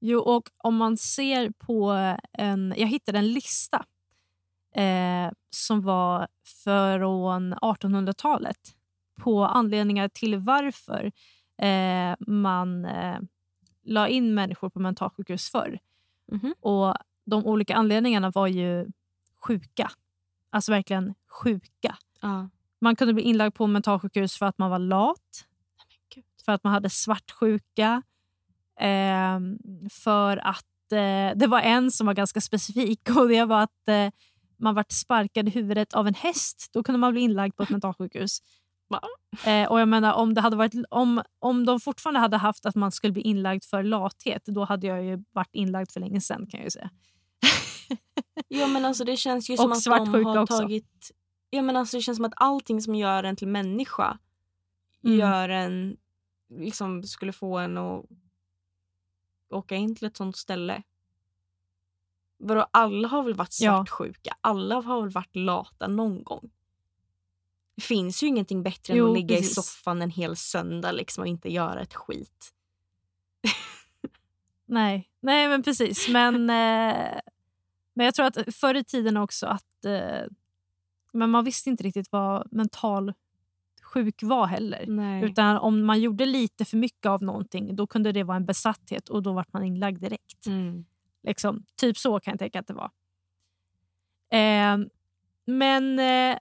[0.00, 1.90] Jo, och om man ser på
[2.32, 2.74] en...
[2.76, 3.86] Jag hittade en lista
[4.74, 6.28] eh, som var
[6.64, 8.76] från 1800-talet
[9.20, 11.12] på anledningar till varför
[11.62, 13.18] eh, man eh,
[13.82, 15.78] la in människor på mentalsjukhus förr.
[16.32, 16.54] Mhm.
[16.60, 16.94] Och
[17.24, 18.86] De olika anledningarna var ju
[19.40, 19.90] sjuka.
[20.50, 21.96] Alltså verkligen sjuka.
[22.20, 22.48] Ja.
[22.80, 25.46] Man kunde bli inlagd på mentalsjukhus för att man var lat,
[26.44, 28.02] för att man hade svartsjuka,
[28.80, 29.40] eh,
[29.90, 34.10] för att eh, det var en som var ganska specifik och det var att eh,
[34.56, 36.70] man vart sparkad i huvudet av en häst.
[36.72, 38.38] Då kunde man bli inlagd på ett mentalsjukhus.
[38.92, 39.00] Va?
[39.46, 42.74] Eh, och jag menar, om, det hade varit, om, om de fortfarande hade haft att
[42.74, 46.46] man skulle bli inlagd för lathet, då hade jag ju varit inlagd för länge sedan
[46.46, 46.90] kan jag ju säga.
[48.48, 50.58] Ja men alltså det känns ju Och som att de har också.
[50.58, 51.10] tagit...
[51.50, 54.18] Ja men alltså det känns som att allting som gör en till människa
[55.04, 55.18] Mm.
[55.18, 55.96] gör en...
[56.48, 58.04] Liksom skulle få en att
[59.50, 60.82] åka in till ett sånt ställe.
[62.38, 63.76] Vadå, alla har väl varit Ja.
[63.76, 64.36] svartsjuka?
[64.40, 66.50] Alla har väl varit lata någon gång?
[67.74, 69.50] Det finns ju ingenting bättre än Jo, att ligga precis.
[69.50, 72.52] i soffan en hel söndag liksom, och inte göra ett skit.
[74.66, 76.08] Nej, Nej men precis.
[76.08, 77.20] Men, eh,
[77.94, 80.26] men jag tror att förr i tiden också att eh,
[81.12, 83.12] men man visste inte riktigt vad mental
[83.82, 84.84] sjuk var heller.
[84.86, 85.24] Nej.
[85.24, 89.08] Utan om man gjorde lite för mycket av någonting då kunde det vara en besatthet
[89.08, 90.46] och då vart man inlagd direkt.
[90.46, 90.84] Mm.
[91.22, 92.90] Liksom, typ så kan jag tänka att det var.
[94.30, 94.78] Eh,
[95.46, 96.38] men eh,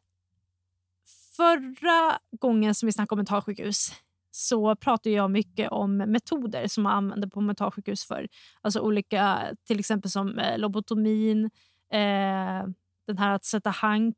[1.35, 3.91] förra gången som vi snackade om mentalsjukhus
[4.31, 8.27] så pratade jag mycket om metoder som man använde på mentalsjukhus förr.
[8.61, 11.45] Alltså olika, till exempel som eh, lobotomin,
[11.91, 12.65] eh,
[13.07, 14.15] den här att sätta hank,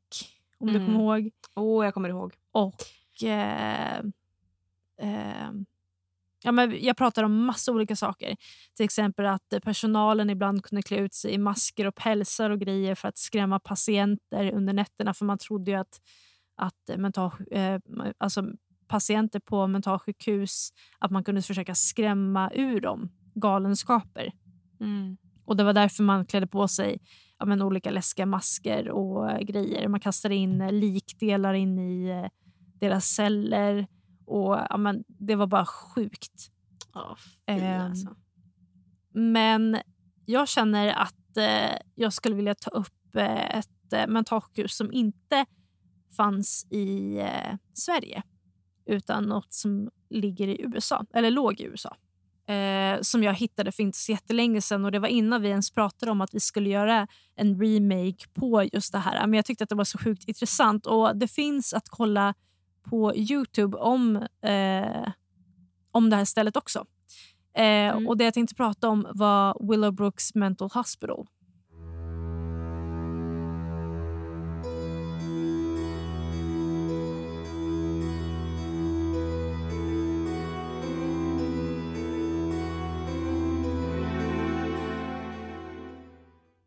[0.58, 0.86] om du Mm.
[0.86, 1.30] kommer ihåg.
[1.56, 2.34] Åh, jag kommer ihåg.
[2.52, 2.74] Och
[3.24, 3.98] eh,
[5.00, 5.50] eh,
[6.42, 8.36] ja, men Jag pratar om massa olika saker.
[8.74, 12.94] Till exempel att personalen ibland kunde klä ut sig i masker och pälsar och grejer
[12.94, 15.14] för att skrämma patienter under nätterna.
[15.14, 16.00] För man trodde ju att,
[16.56, 17.78] att eh, mental, eh,
[18.18, 18.44] alltså
[18.88, 24.32] patienter på mentalsjukhus att man kunde försöka skrämma ur dem galenskaper.
[24.80, 25.16] Mm.
[25.44, 27.00] Och Det var därför man klädde på sig
[27.38, 29.88] ja, men, olika läskiga masker och eh, grejer.
[29.88, 32.28] Man kastade in eh, likdelar in i
[32.80, 33.86] deras celler.
[34.26, 36.50] Och ja, men, Det var bara sjukt.
[36.94, 38.16] Ja, fy Ehm, alltså.
[39.12, 39.78] Men
[40.24, 45.46] jag känner att eh, jag skulle vilja ta upp eh, ett eh, mentalsjukhus som inte
[46.16, 48.22] fanns i eh, Sverige
[48.86, 51.96] utan något som ligger i USA, eller låg i USA.
[52.54, 55.70] Eh, som jag hittade för inte så jättelänge sedan och det var innan vi ens
[55.70, 59.26] pratade om att vi skulle göra en remake på just det här.
[59.26, 62.34] Men jag tyckte att det var så sjukt intressant och det finns att kolla
[62.82, 65.12] på Youtube om, eh,
[65.90, 66.86] om det här stället också.
[67.56, 68.08] Eh, Mm.
[68.08, 71.26] Och Det jag tänkte prata om var Willowbrooks Mental Hospital.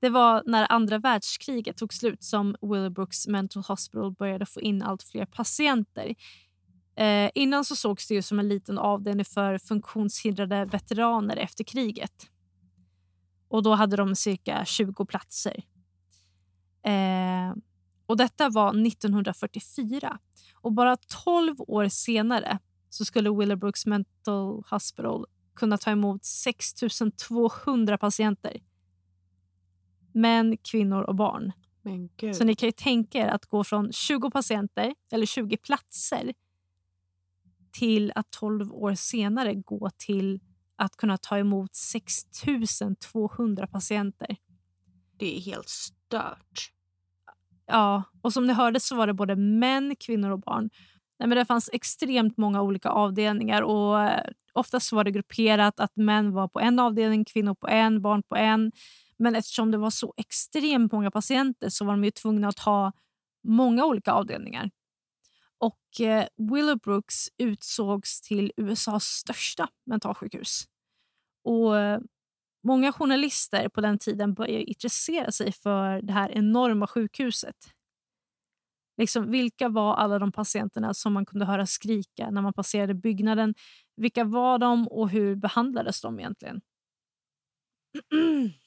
[0.07, 5.03] Det var när andra världskriget tog slut som Willowbrooks Mental Hospital började få in allt
[5.03, 6.15] fler patienter.
[6.95, 12.29] Eh, innan så sågs det ju som en liten avdelning för funktionshindrade veteraner efter kriget.
[13.47, 15.63] Och Då hade de cirka 20 platser.
[16.83, 17.55] Eh,
[18.05, 20.19] och Detta var 1944.
[20.53, 26.73] Och Bara 12 år senare så skulle Willowbrooks Mental Hospital kunna ta emot 6
[27.27, 28.57] 200 patienter.
[30.17, 31.51] Män, kvinnor och barn.
[32.33, 36.33] Så ni kan ju tänka er att gå från 20 patienter, eller 20 platser
[37.71, 40.39] till att 12 år senare gå till
[40.75, 42.13] att kunna ta emot 6
[43.11, 44.35] 200 patienter.
[45.17, 46.71] Det är helt stört.
[47.65, 50.69] Ja, och som ni hörde så var det både män, kvinnor och barn.
[51.19, 55.95] Nej, men det fanns extremt många olika avdelningar och eh, oftast var det grupperat att
[55.95, 58.71] män var på en avdelning, kvinnor på en, barn på en.
[59.19, 62.91] Men eftersom det var så extremt många patienter så var de ju tvungna att ha
[63.43, 64.71] många olika avdelningar.
[65.57, 70.65] Och eh, Willowbrooks utsågs till USAs största mentalsjukhus.
[71.43, 71.99] Och eh,
[72.67, 77.55] Många journalister på den tiden började intressera sig för det här enorma sjukhuset.
[78.97, 83.55] Liksom, vilka var alla de patienterna som man kunde höra skrika när man passerade byggnaden?
[83.95, 86.61] Vilka var de och hur behandlades de egentligen?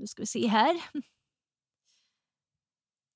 [0.00, 0.74] Nu ska vi se här.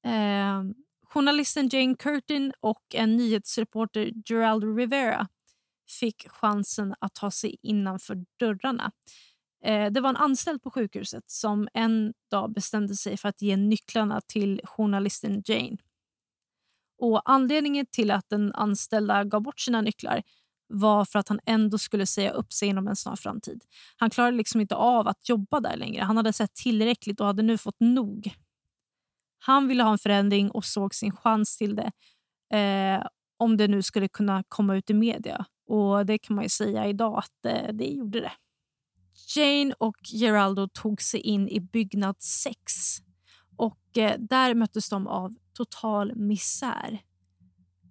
[0.05, 0.63] Eh,
[1.03, 5.29] journalisten Jane Curtin och en nyhetsreporter Gerald Rivera
[6.01, 8.93] fick chansen att ta sig innanför dörrarna.
[9.65, 13.57] Eh, det var en anställd på sjukhuset som en dag bestämde sig för att ge
[13.57, 15.77] nycklarna till journalisten Jane.
[16.99, 20.23] Och Anledningen till att den anställda gav bort sina nycklar
[20.67, 23.65] var för att han ändå skulle säga upp sig inom en snar framtid.
[23.97, 26.03] Han klarade liksom inte av att jobba där längre.
[26.03, 28.35] Han hade sett tillräckligt och hade nu fått nog.
[29.39, 31.93] Han ville ha en förändring och såg sin chans till det
[32.59, 35.45] eh, om det nu skulle kunna komma ut i media.
[35.67, 38.33] Och det kan man ju säga idag att eh, det gjorde det.
[39.37, 42.55] Jane och Geraldo tog sig in i byggnad 6
[43.57, 47.03] och eh, där möttes de av total misär.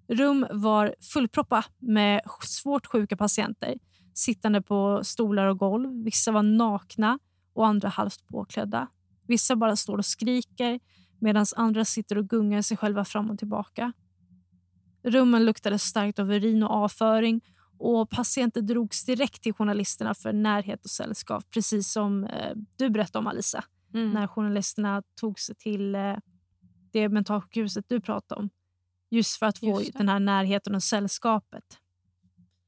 [0.08, 3.76] Rum var fullproppa med svårt sjuka patienter
[4.14, 6.04] sittande på stolar och golv.
[6.04, 7.20] Vissa var nakna
[7.54, 8.88] och andra halvt påklädda.
[9.28, 10.80] Vissa bara står och skriker
[11.20, 13.94] medan andra sitter och gungar sig själva fram och tillbaka.
[15.04, 17.42] Rummen luktade starkt av urin och avföring
[17.80, 21.44] och patienter drogs direkt till journalisterna för närhet och sällskap.
[21.54, 23.64] Precis som eh, du berättade om, Alisa.
[23.94, 24.12] Mm.
[24.12, 26.16] När journalisterna tog sig till eh,
[26.92, 28.50] det mentalsjukhuset du pratade om.
[29.14, 31.80] Just för att få den här närheten och sällskapet.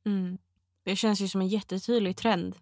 [0.06, 0.38] Mm.
[0.84, 2.56] Det känns ju som en jättetydlig trend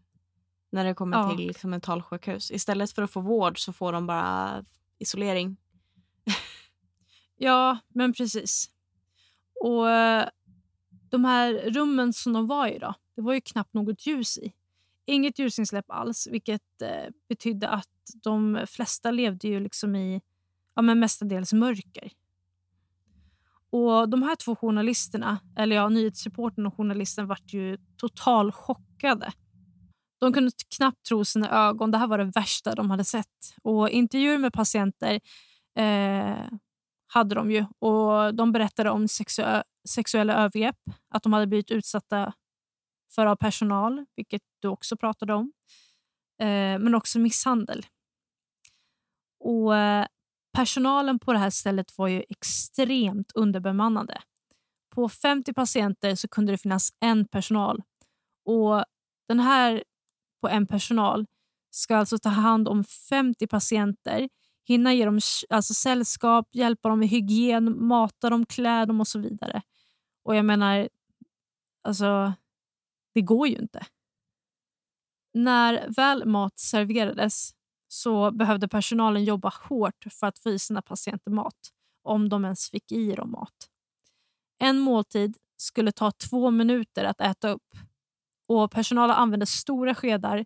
[0.69, 1.35] när det kommer ja.
[1.35, 2.51] till liksom, mentalsjukhus.
[2.51, 4.65] Istället för att få vård så får de bara
[4.99, 5.57] isolering.
[7.37, 8.69] ja, men precis.
[9.61, 10.27] Och eh,
[11.09, 14.53] de här rummen som de var i då, det var ju knappt något ljus i.
[15.05, 17.89] Inget ljusinsläpp alls, vilket eh, betydde att
[18.23, 20.21] de flesta levde ju liksom i
[20.75, 22.11] ja, men mestadels mörker.
[23.73, 29.31] Och De här två journalisterna, eller ja, nyhetsreportern och journalisten, vart ju totalt chockade.
[30.19, 31.91] De kunde knappt tro sina ögon.
[31.91, 33.55] Det här var det värsta de hade sett.
[33.63, 35.19] Och Intervjuer med patienter
[35.79, 36.47] eh,
[37.07, 37.65] hade de ju.
[37.79, 39.43] Och De berättade om sexu
[39.89, 42.33] sexuella övergrepp, att de hade blivit utsatta
[43.15, 45.51] för av personal, vilket du också pratade om.
[46.41, 47.85] Eh, men också misshandel.
[49.39, 50.05] Och eh,
[50.53, 54.21] Personalen på det här stället var ju extremt underbemannade.
[54.95, 57.81] På 50 patienter så kunde det finnas en personal.
[58.45, 58.85] Och
[59.27, 59.83] Den här
[60.41, 61.25] på en personal
[61.69, 64.29] ska alltså ta hand om 50 patienter
[64.65, 69.19] hinna ge dem alltså sällskap, hjälpa dem med hygien, mata dem, klä dem och så
[69.19, 69.61] vidare.
[70.23, 70.89] Och jag menar,
[71.83, 72.33] alltså,
[73.13, 73.85] det går ju inte.
[75.33, 77.51] När väl mat serverades
[77.93, 81.71] så behövde personalen jobba hårt för att få i sina patienter mat,
[82.03, 83.69] om de ens fick i dem mat.
[84.59, 87.75] En måltid skulle ta två minuter att äta upp
[88.47, 90.45] och personalen använde stora skedar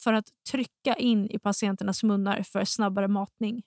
[0.00, 3.62] för att trycka in i patienternas munnar för snabbare matning.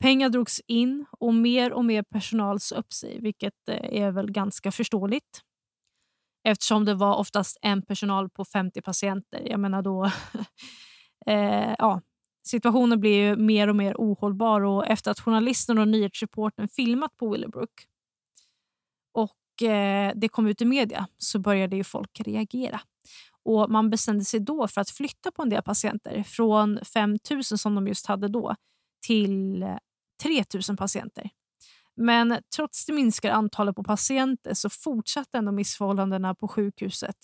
[0.00, 4.30] Pengar drogs in och mer och mer personal sa upp sig, vilket eh, är väl
[4.30, 5.42] ganska förståeligt.
[6.44, 9.48] Eftersom det var oftast en personal på 50 patienter.
[9.50, 10.10] Jag menar då...
[11.28, 12.00] eh, ja,
[12.46, 17.30] situationen blev ju mer och mer ohållbar och efter att journalisten och nyhetsreporten filmat på
[17.30, 17.70] Willowbrook
[19.12, 22.80] och eh, det kom ut i media så började ju folk reagera.
[23.42, 27.44] Och Man bestämde sig då för att flytta på en del patienter från 5 000
[27.44, 28.54] som de just hade då
[29.06, 29.76] till eh,
[30.22, 31.30] 3 000 patienter.
[31.96, 37.16] Men trots det minskade antalet på patienter så fortsatte ändå missförhållandena på sjukhuset.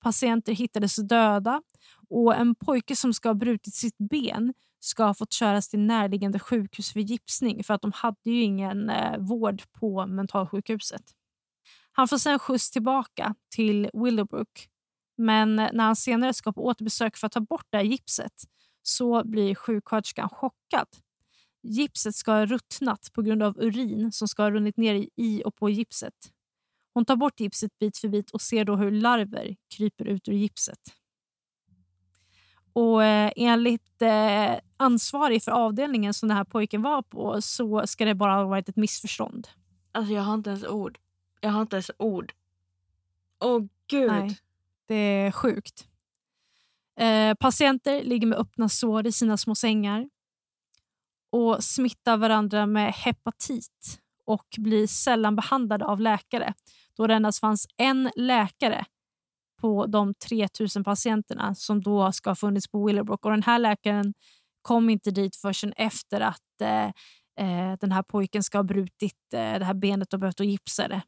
[0.00, 1.62] Patienter hittades döda
[2.08, 6.38] och en pojke som ska ha brutit sitt ben ska ha fått köras till närliggande
[6.38, 11.02] sjukhus för gipsning för att de hade ju ingen eh, vård på mentalsjukhuset.
[11.92, 14.68] Han får sen skjuts tillbaka till Willowbrook
[15.16, 18.32] men eh, när han senare ska på återbesök för att ta bort det här gipset
[18.82, 20.86] så blir sjuksköterskan chockad
[21.62, 25.56] Gipset ska ha ruttnat på grund av urin som ska ha runnit ner i och
[25.56, 26.14] på gipset.
[26.94, 30.32] Hon tar bort gipset bit för bit och ser då hur larver kryper ut ur
[30.32, 30.80] gipset.
[32.72, 38.04] Och eh, Enligt eh, ansvarig för avdelningen som den här pojken var på så ska
[38.04, 39.48] det bara ha varit ett missförstånd.
[39.92, 40.98] Alltså jag har inte ens ord.
[41.40, 42.32] Jag har inte ens ord.
[43.40, 44.10] Åh oh, gud.
[44.10, 44.38] Nej,
[44.86, 45.86] det är sjukt.
[46.96, 50.08] Eh, patienter ligger med öppna sår i sina små sängar
[51.30, 53.99] och smittar varandra med hepatit
[54.30, 56.54] och blir sällan behandlade av läkare
[56.96, 58.84] då det endast fanns en läkare
[59.60, 63.24] på de 3000 patienterna som då ska ha funnits på Willowbrook.
[63.24, 64.14] Och den här läkaren
[64.62, 66.86] kom inte dit förrän efter att eh,
[67.40, 71.02] eh, den här pojken ska ha brutit eh, det här benet och behövt gipsa det.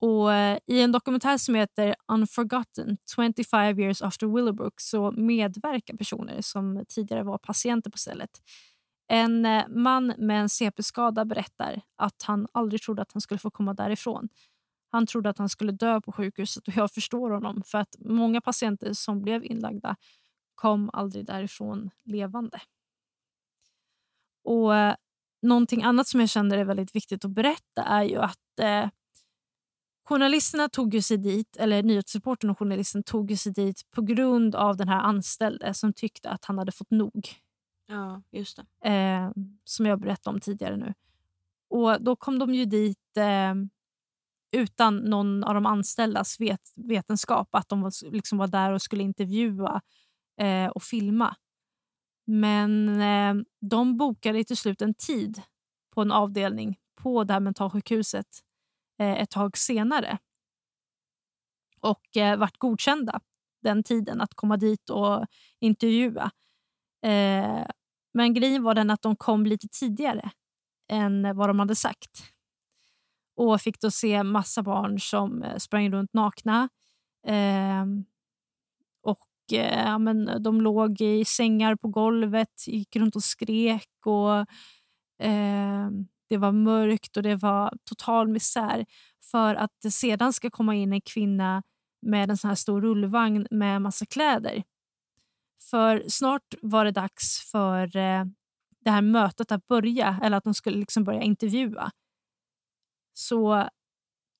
[0.00, 6.40] Och, eh, I en dokumentär som heter Unforgotten 25 years after Willowbrook så medverkar personer
[6.40, 8.30] som tidigare var patienter på stället.
[9.12, 13.50] En eh, man med en CP-skada berättar att han aldrig trodde att han skulle få
[13.50, 14.28] komma därifrån.
[14.90, 18.40] Han trodde att han skulle dö på sjukhuset och jag förstår honom för att många
[18.40, 19.96] patienter som blev inlagda
[20.54, 22.60] kom aldrig därifrån levande.
[24.44, 24.94] Och eh,
[25.42, 28.88] Någonting annat som jag känner är väldigt viktigt att berätta är ju att eh,
[30.08, 34.88] journalisterna tog sig dit, eller nyhetsreportern och journalisten tog sig dit på grund av den
[34.88, 37.28] här anställde som tyckte att han hade fått nog.
[37.92, 38.88] Ja, just det.
[38.90, 39.30] Eh,
[39.64, 40.94] som jag berättade om tidigare nu.
[41.70, 43.54] Och Då kom de ju dit eh,
[44.52, 49.02] utan någon av de anställdas vet, vetenskap, att de var, liksom var där och skulle
[49.02, 49.80] intervjua
[50.40, 51.36] eh, och filma.
[52.26, 55.42] Men eh, de bokade till slut en tid
[55.94, 58.26] på en avdelning på det här mentalsjukhuset
[58.98, 60.18] eh, ett tag senare
[61.80, 63.20] och eh, vart godkända
[63.62, 65.26] den tiden att komma dit och
[65.60, 66.30] intervjua.
[67.02, 67.66] Eh,
[68.14, 70.30] men grejen var den att de kom lite tidigare
[70.90, 72.32] än vad de hade sagt
[73.36, 76.68] och fick då se massa barn som eh, sprang runt nakna.
[77.26, 77.84] Eh,
[79.02, 83.88] och eh, men De låg i sängar på golvet, gick runt och skrek.
[84.06, 84.38] och
[85.26, 85.90] eh,
[86.28, 88.86] Det var mörkt och det var total misär.
[89.30, 91.62] För att det sedan ska komma in en kvinna
[92.02, 94.62] med en sån här stor rullvagn med massa kläder.
[95.70, 98.24] För snart var det dags för eh,
[98.84, 101.90] det här mötet att börja, eller att de skulle liksom börja intervjua.
[103.12, 103.68] Så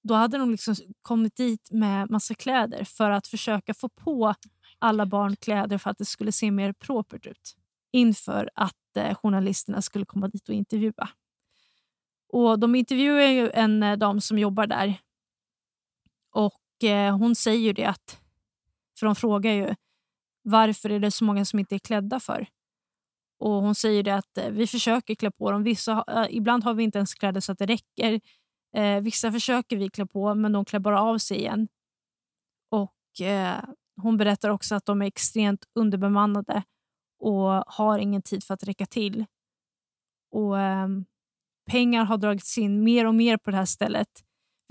[0.03, 4.35] då hade de liksom kommit dit med massa kläder för att försöka få på
[4.79, 7.57] alla barn kläder för att det skulle se mer propert ut
[7.93, 11.09] inför att eh, journalisterna skulle komma dit och intervjua.
[12.29, 15.01] Och De intervjuar ju en eh, dam som jobbar där
[16.31, 16.59] och
[17.19, 18.21] hon säger ju det att,
[18.99, 19.75] för de frågar ju
[20.43, 22.47] varför är det så många som inte är klädda för?
[23.39, 25.63] Och Hon säger det att eh, vi försöker klä på dem.
[25.63, 28.21] Vissa, eh, ibland har vi inte ens kläder så att det räcker.
[28.77, 31.69] Eh, vissa försöker vi klä på, men de klär bara av sig igen.
[32.71, 33.65] Och eh,
[33.97, 36.63] Hon berättar också att de är extremt underbemannade
[37.21, 39.25] och har ingen tid för att räcka till.
[40.31, 40.89] Och eh,
[41.71, 44.09] Pengar har dragits in mer och mer på det här stället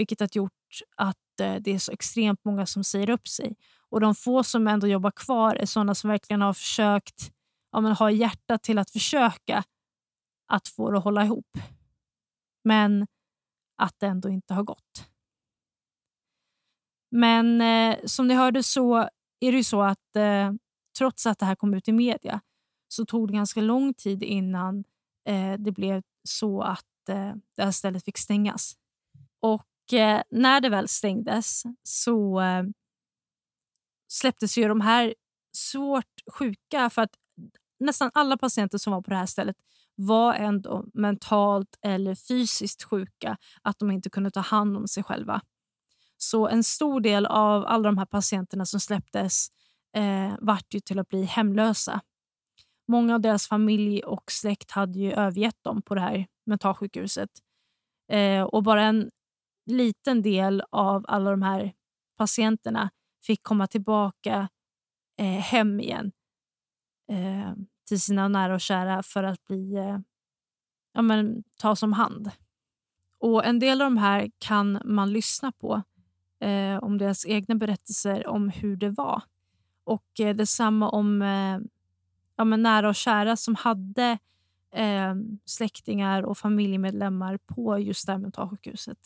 [0.01, 3.55] vilket har gjort att eh, det är så extremt många som säger upp sig.
[3.91, 7.31] Och De få som ändå jobbar kvar är sådana som verkligen har försökt
[7.71, 9.63] ja, men har hjärtat till att försöka
[10.47, 11.57] att få det att hålla ihop.
[12.63, 13.07] Men
[13.77, 15.07] att det ändå inte har gått.
[17.11, 18.95] Men eh, som ni hörde så
[19.39, 20.51] är det ju så att eh,
[20.97, 22.41] trots att det här kom ut i media
[22.87, 24.83] så tog det ganska lång tid innan
[25.27, 28.75] eh, det blev så att eh, det här stället fick stängas.
[29.39, 32.63] Och eh, när det väl stängdes så eh,
[34.11, 35.13] släpptes ju de här
[35.53, 37.15] svårt sjuka, för att
[37.79, 39.55] nästan alla patienter som var på det här stället
[39.95, 45.41] var ändå mentalt eller fysiskt sjuka, att de inte kunde ta hand om sig själva.
[46.17, 49.47] Så en stor del av alla de här patienterna som släpptes
[49.95, 52.01] eh, vart ju till att bli hemlösa.
[52.87, 57.29] Många av deras familj och släkt hade ju övergett dem på det här mentalsjukhuset.
[58.11, 59.11] Eh, och bara en
[59.65, 61.73] liten del av alla de här
[62.17, 62.89] patienterna
[63.21, 64.49] fick komma tillbaka
[65.17, 66.11] eh, hem igen.
[67.11, 67.53] Eh,
[67.87, 69.99] till sina nära och kära för att bli eh,
[70.93, 72.31] ja, men, tas om hand.
[73.19, 75.81] Och En del av de här kan man lyssna på
[76.39, 79.23] eh, om deras egna berättelser om hur det var.
[79.83, 81.59] Och eh, Detsamma om eh,
[82.35, 84.17] ja, men nära och kära som hade
[84.71, 85.15] eh,
[85.45, 88.97] släktingar och familjemedlemmar på just det här mentalsjukhuset.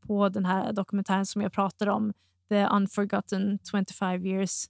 [0.00, 2.12] På den här dokumentären som jag pratade om,
[2.52, 4.66] The Unforgotten 25 years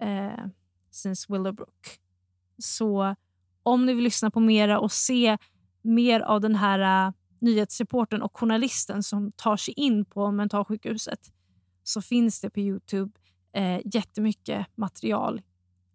[0.00, 0.46] eh,
[0.90, 1.98] since Willowbrook.
[2.58, 3.14] Så
[3.62, 5.38] om ni vill lyssna på mera och se
[5.82, 11.32] mer av den här eh, uh, nyhetsreporten och journalisten som tar sig in på mentalsjukhuset
[11.82, 13.12] så finns det på Youtube
[13.52, 15.42] eh, jättemycket material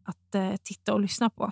[0.04, 1.52] att eh, titta och lyssna på.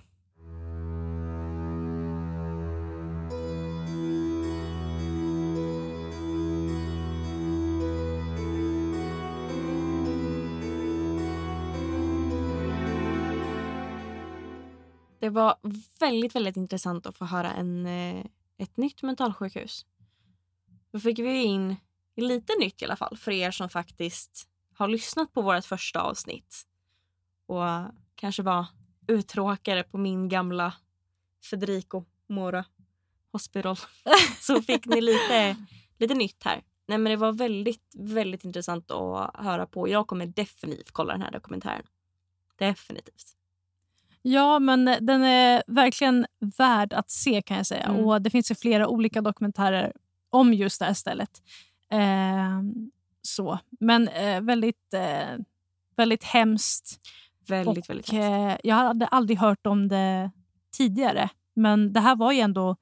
[15.27, 15.57] Det var
[15.99, 18.25] väldigt, väldigt intressant att få höra en, eh,
[18.57, 19.85] ett nytt mentalsjukhus.
[20.91, 21.75] Då fick vi in
[22.15, 26.67] lite nytt i alla fall för er som faktiskt har lyssnat på vårt första avsnitt
[27.45, 27.63] och
[28.15, 28.65] kanske var
[29.07, 30.73] uttråkade på min gamla
[31.49, 32.65] Federico Mora
[33.31, 33.77] Hospital.
[34.39, 35.55] Så fick ni lite,
[35.97, 36.63] lite nytt här.
[36.85, 39.89] Nej men det var väldigt, väldigt intressant att höra på.
[39.89, 41.85] Jag kommer definitivt kolla den här dokumentären.
[42.55, 43.36] Definitivt.
[44.29, 46.25] Ja, men den är verkligen
[46.57, 47.83] värd att se kan jag säga.
[47.83, 48.05] Mm.
[48.05, 49.93] Och Det finns ju flera olika dokumentärer
[50.29, 51.29] om just det här stället.
[51.91, 52.61] Eh,
[53.21, 53.59] så.
[53.79, 55.37] Men eh, väldigt, eh,
[55.95, 56.99] väldigt hemskt.
[57.47, 58.63] Väldigt, och, väldigt hemskt.
[58.63, 60.31] eh, Jag hade aldrig hört om det
[60.77, 61.29] tidigare.
[61.53, 62.75] Men det här var ju ändå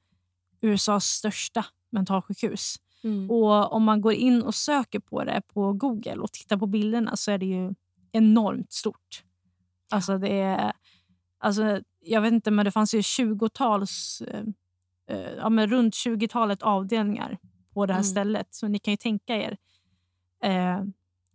[0.61, 2.75] USAs största mentalsjukhus.
[3.03, 3.31] Mm.
[3.31, 7.15] Och Om man går in och söker på det på Google och tittar på bilderna
[7.15, 7.73] så är det ju
[8.11, 9.23] enormt stort.
[9.91, 10.73] Alltså det är,
[11.45, 14.43] alltså jag vet inte, men det fanns ju 20-tals, eh,
[15.09, 17.37] eh, ja, men runt 20-talet avdelningar
[17.73, 18.11] på det här Mm.
[18.11, 18.47] stället.
[18.55, 19.57] Så ni kan ju tänka er
[20.43, 20.83] eh,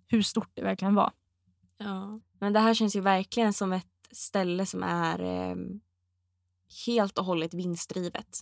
[0.07, 1.13] hur stort det verkligen var.
[1.79, 2.21] Ja.
[2.41, 5.57] Men det här känns ju verkligen som ett ställe som är eh,
[6.87, 8.39] helt och hållet vinstdrivet.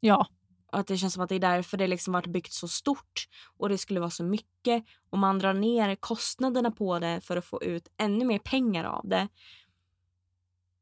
[0.00, 0.26] Ja,
[0.72, 3.28] Och att det känns som att det är därför det liksom varit byggt så stort
[3.56, 4.84] och det skulle vara så mycket.
[5.10, 9.08] Om man drar ner kostnaderna på det för att få ut ännu mer pengar av
[9.08, 9.28] det.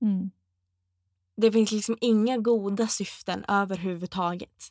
[0.04, 0.30] Mm.
[1.36, 4.68] Det finns liksom inga goda syften överhuvudtaget.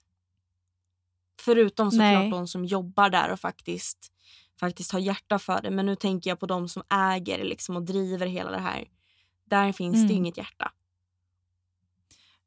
[1.39, 4.11] Förutom såklart de som jobbar där och faktiskt,
[4.59, 5.71] faktiskt har hjärta för det.
[5.71, 8.87] Men nu tänker jag på de som äger liksom och driver hela det här.
[9.45, 10.09] Där finns det Mm.
[10.09, 10.71] ju inget hjärta.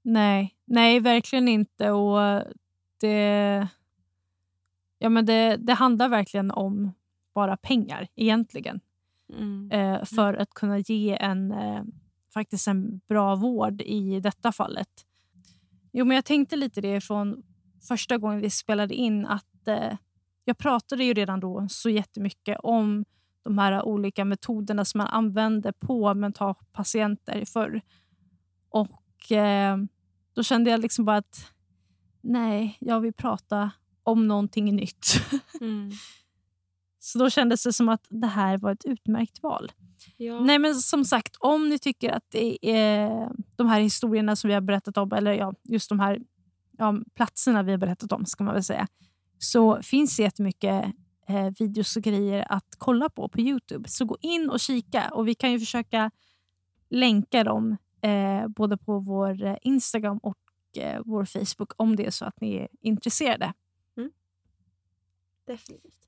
[0.02, 1.90] nej, nej, verkligen inte.
[1.90, 2.42] Och
[3.00, 3.68] det,
[4.98, 6.92] ja, men det, det handlar verkligen om
[7.34, 8.80] bara pengar egentligen.
[9.32, 9.70] Mm.
[9.72, 11.82] eh, för att kunna ge en, eh,
[12.36, 15.06] faktiskt en bra vård i detta fallet.
[15.92, 17.42] Jo, men jag tänkte lite det från
[17.88, 19.96] första gången vi spelade in att eh,
[20.44, 23.04] jag pratade ju redan då så jättemycket om
[23.42, 27.80] de här olika metoderna som man använde på mentalpatienter förr.
[28.68, 29.76] Och eh,
[30.34, 31.52] då kände jag liksom bara att
[32.20, 33.70] nej, jag vill prata
[34.02, 35.06] om någonting nytt.
[35.60, 35.90] Mm.
[36.98, 39.72] Så då kändes det som att det här var ett utmärkt val.
[40.16, 40.40] Ja.
[40.40, 44.54] Nej, men som sagt, om ni tycker att det är de här historierna som vi
[44.54, 46.18] har berättat om, eller ja, just de här
[46.78, 48.86] ja, platserna vi har berättat om, ska man väl säga,
[49.38, 50.84] så finns det jättemycket
[51.28, 53.88] eh, videos och grejer att kolla på på Youtube.
[53.88, 56.10] Så gå in och kika och vi kan ju försöka
[56.90, 60.38] länka dem eh, både på vår eh, Instagram och
[60.76, 63.52] eh, vår Facebook om det är så att ni är intresserade.
[65.46, 66.05] Definitivt.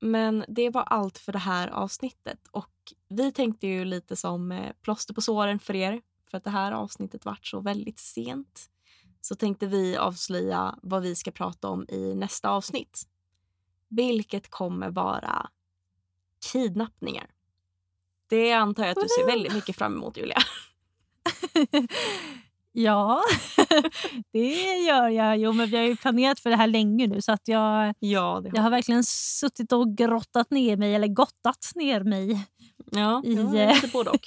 [0.00, 2.48] Men det var allt för det här avsnittet.
[2.50, 2.72] Och
[3.08, 6.72] Vi tänkte ju lite som eh, plåster på såren för er för att det här
[6.72, 8.70] avsnittet vart så väldigt sent.
[9.20, 13.02] Så tänkte vi avslöja vad vi ska prata om i nästa avsnitt.
[13.88, 15.50] Vilket kommer vara
[16.52, 17.30] kidnappningar.
[18.26, 20.38] Det antar jag att du ser väldigt mycket fram emot, Julia.
[22.78, 23.22] Ja,
[24.32, 25.38] det gör jag.
[25.38, 28.42] Jo, men vi har ju planerat för det här länge nu så att jag, Ja,
[28.52, 32.46] jag har verkligen suttit och grottat ner mig, eller gottat ner mig
[32.92, 34.20] ja, i, lite både och.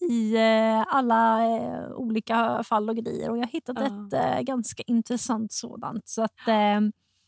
[0.10, 3.86] i eh, alla eh, olika fall och grejer och jag har hittat Ja.
[3.86, 6.08] ett eh, ganska intressant sådant.
[6.08, 6.40] Så att,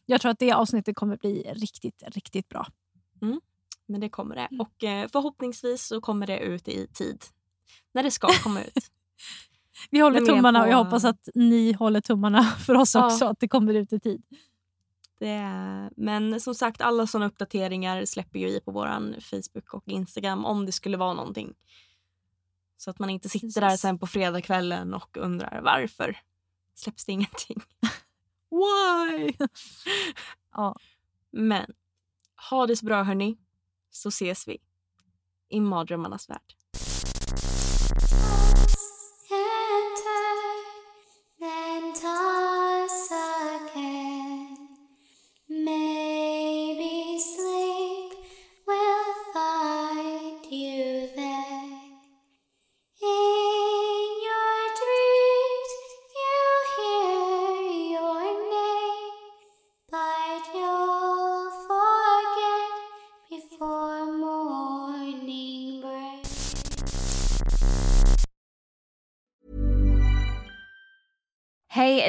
[0.06, 2.66] jag tror att det avsnittet kommer bli riktigt, riktigt bra.
[3.86, 4.48] Men det kommer Mm.
[4.50, 4.62] det.
[4.62, 7.24] Och eh, förhoppningsvis så kommer det ut i tid.
[7.94, 8.72] När det ska komma ut.
[9.90, 13.06] Vi håller tummarna och jag hoppas att ni håller tummarna för oss Ja.
[13.06, 14.22] också, att det kommer ut i tid.
[15.18, 19.88] Det är, men som sagt, alla såna uppdateringar släpper ju i på våran Facebook och
[19.88, 21.54] Instagram om det skulle vara någonting.
[22.76, 23.80] Så att man inte sitter där Precis.
[23.80, 26.16] sen på fredagskvällen och undrar varför
[26.74, 27.62] släpps det ingenting.
[28.50, 29.32] Why?
[30.52, 30.76] ja,
[31.30, 31.72] Men
[32.50, 33.38] ha det så bra hörni,
[33.90, 34.58] så ses vi
[35.48, 36.56] i mardrömmarnas värld.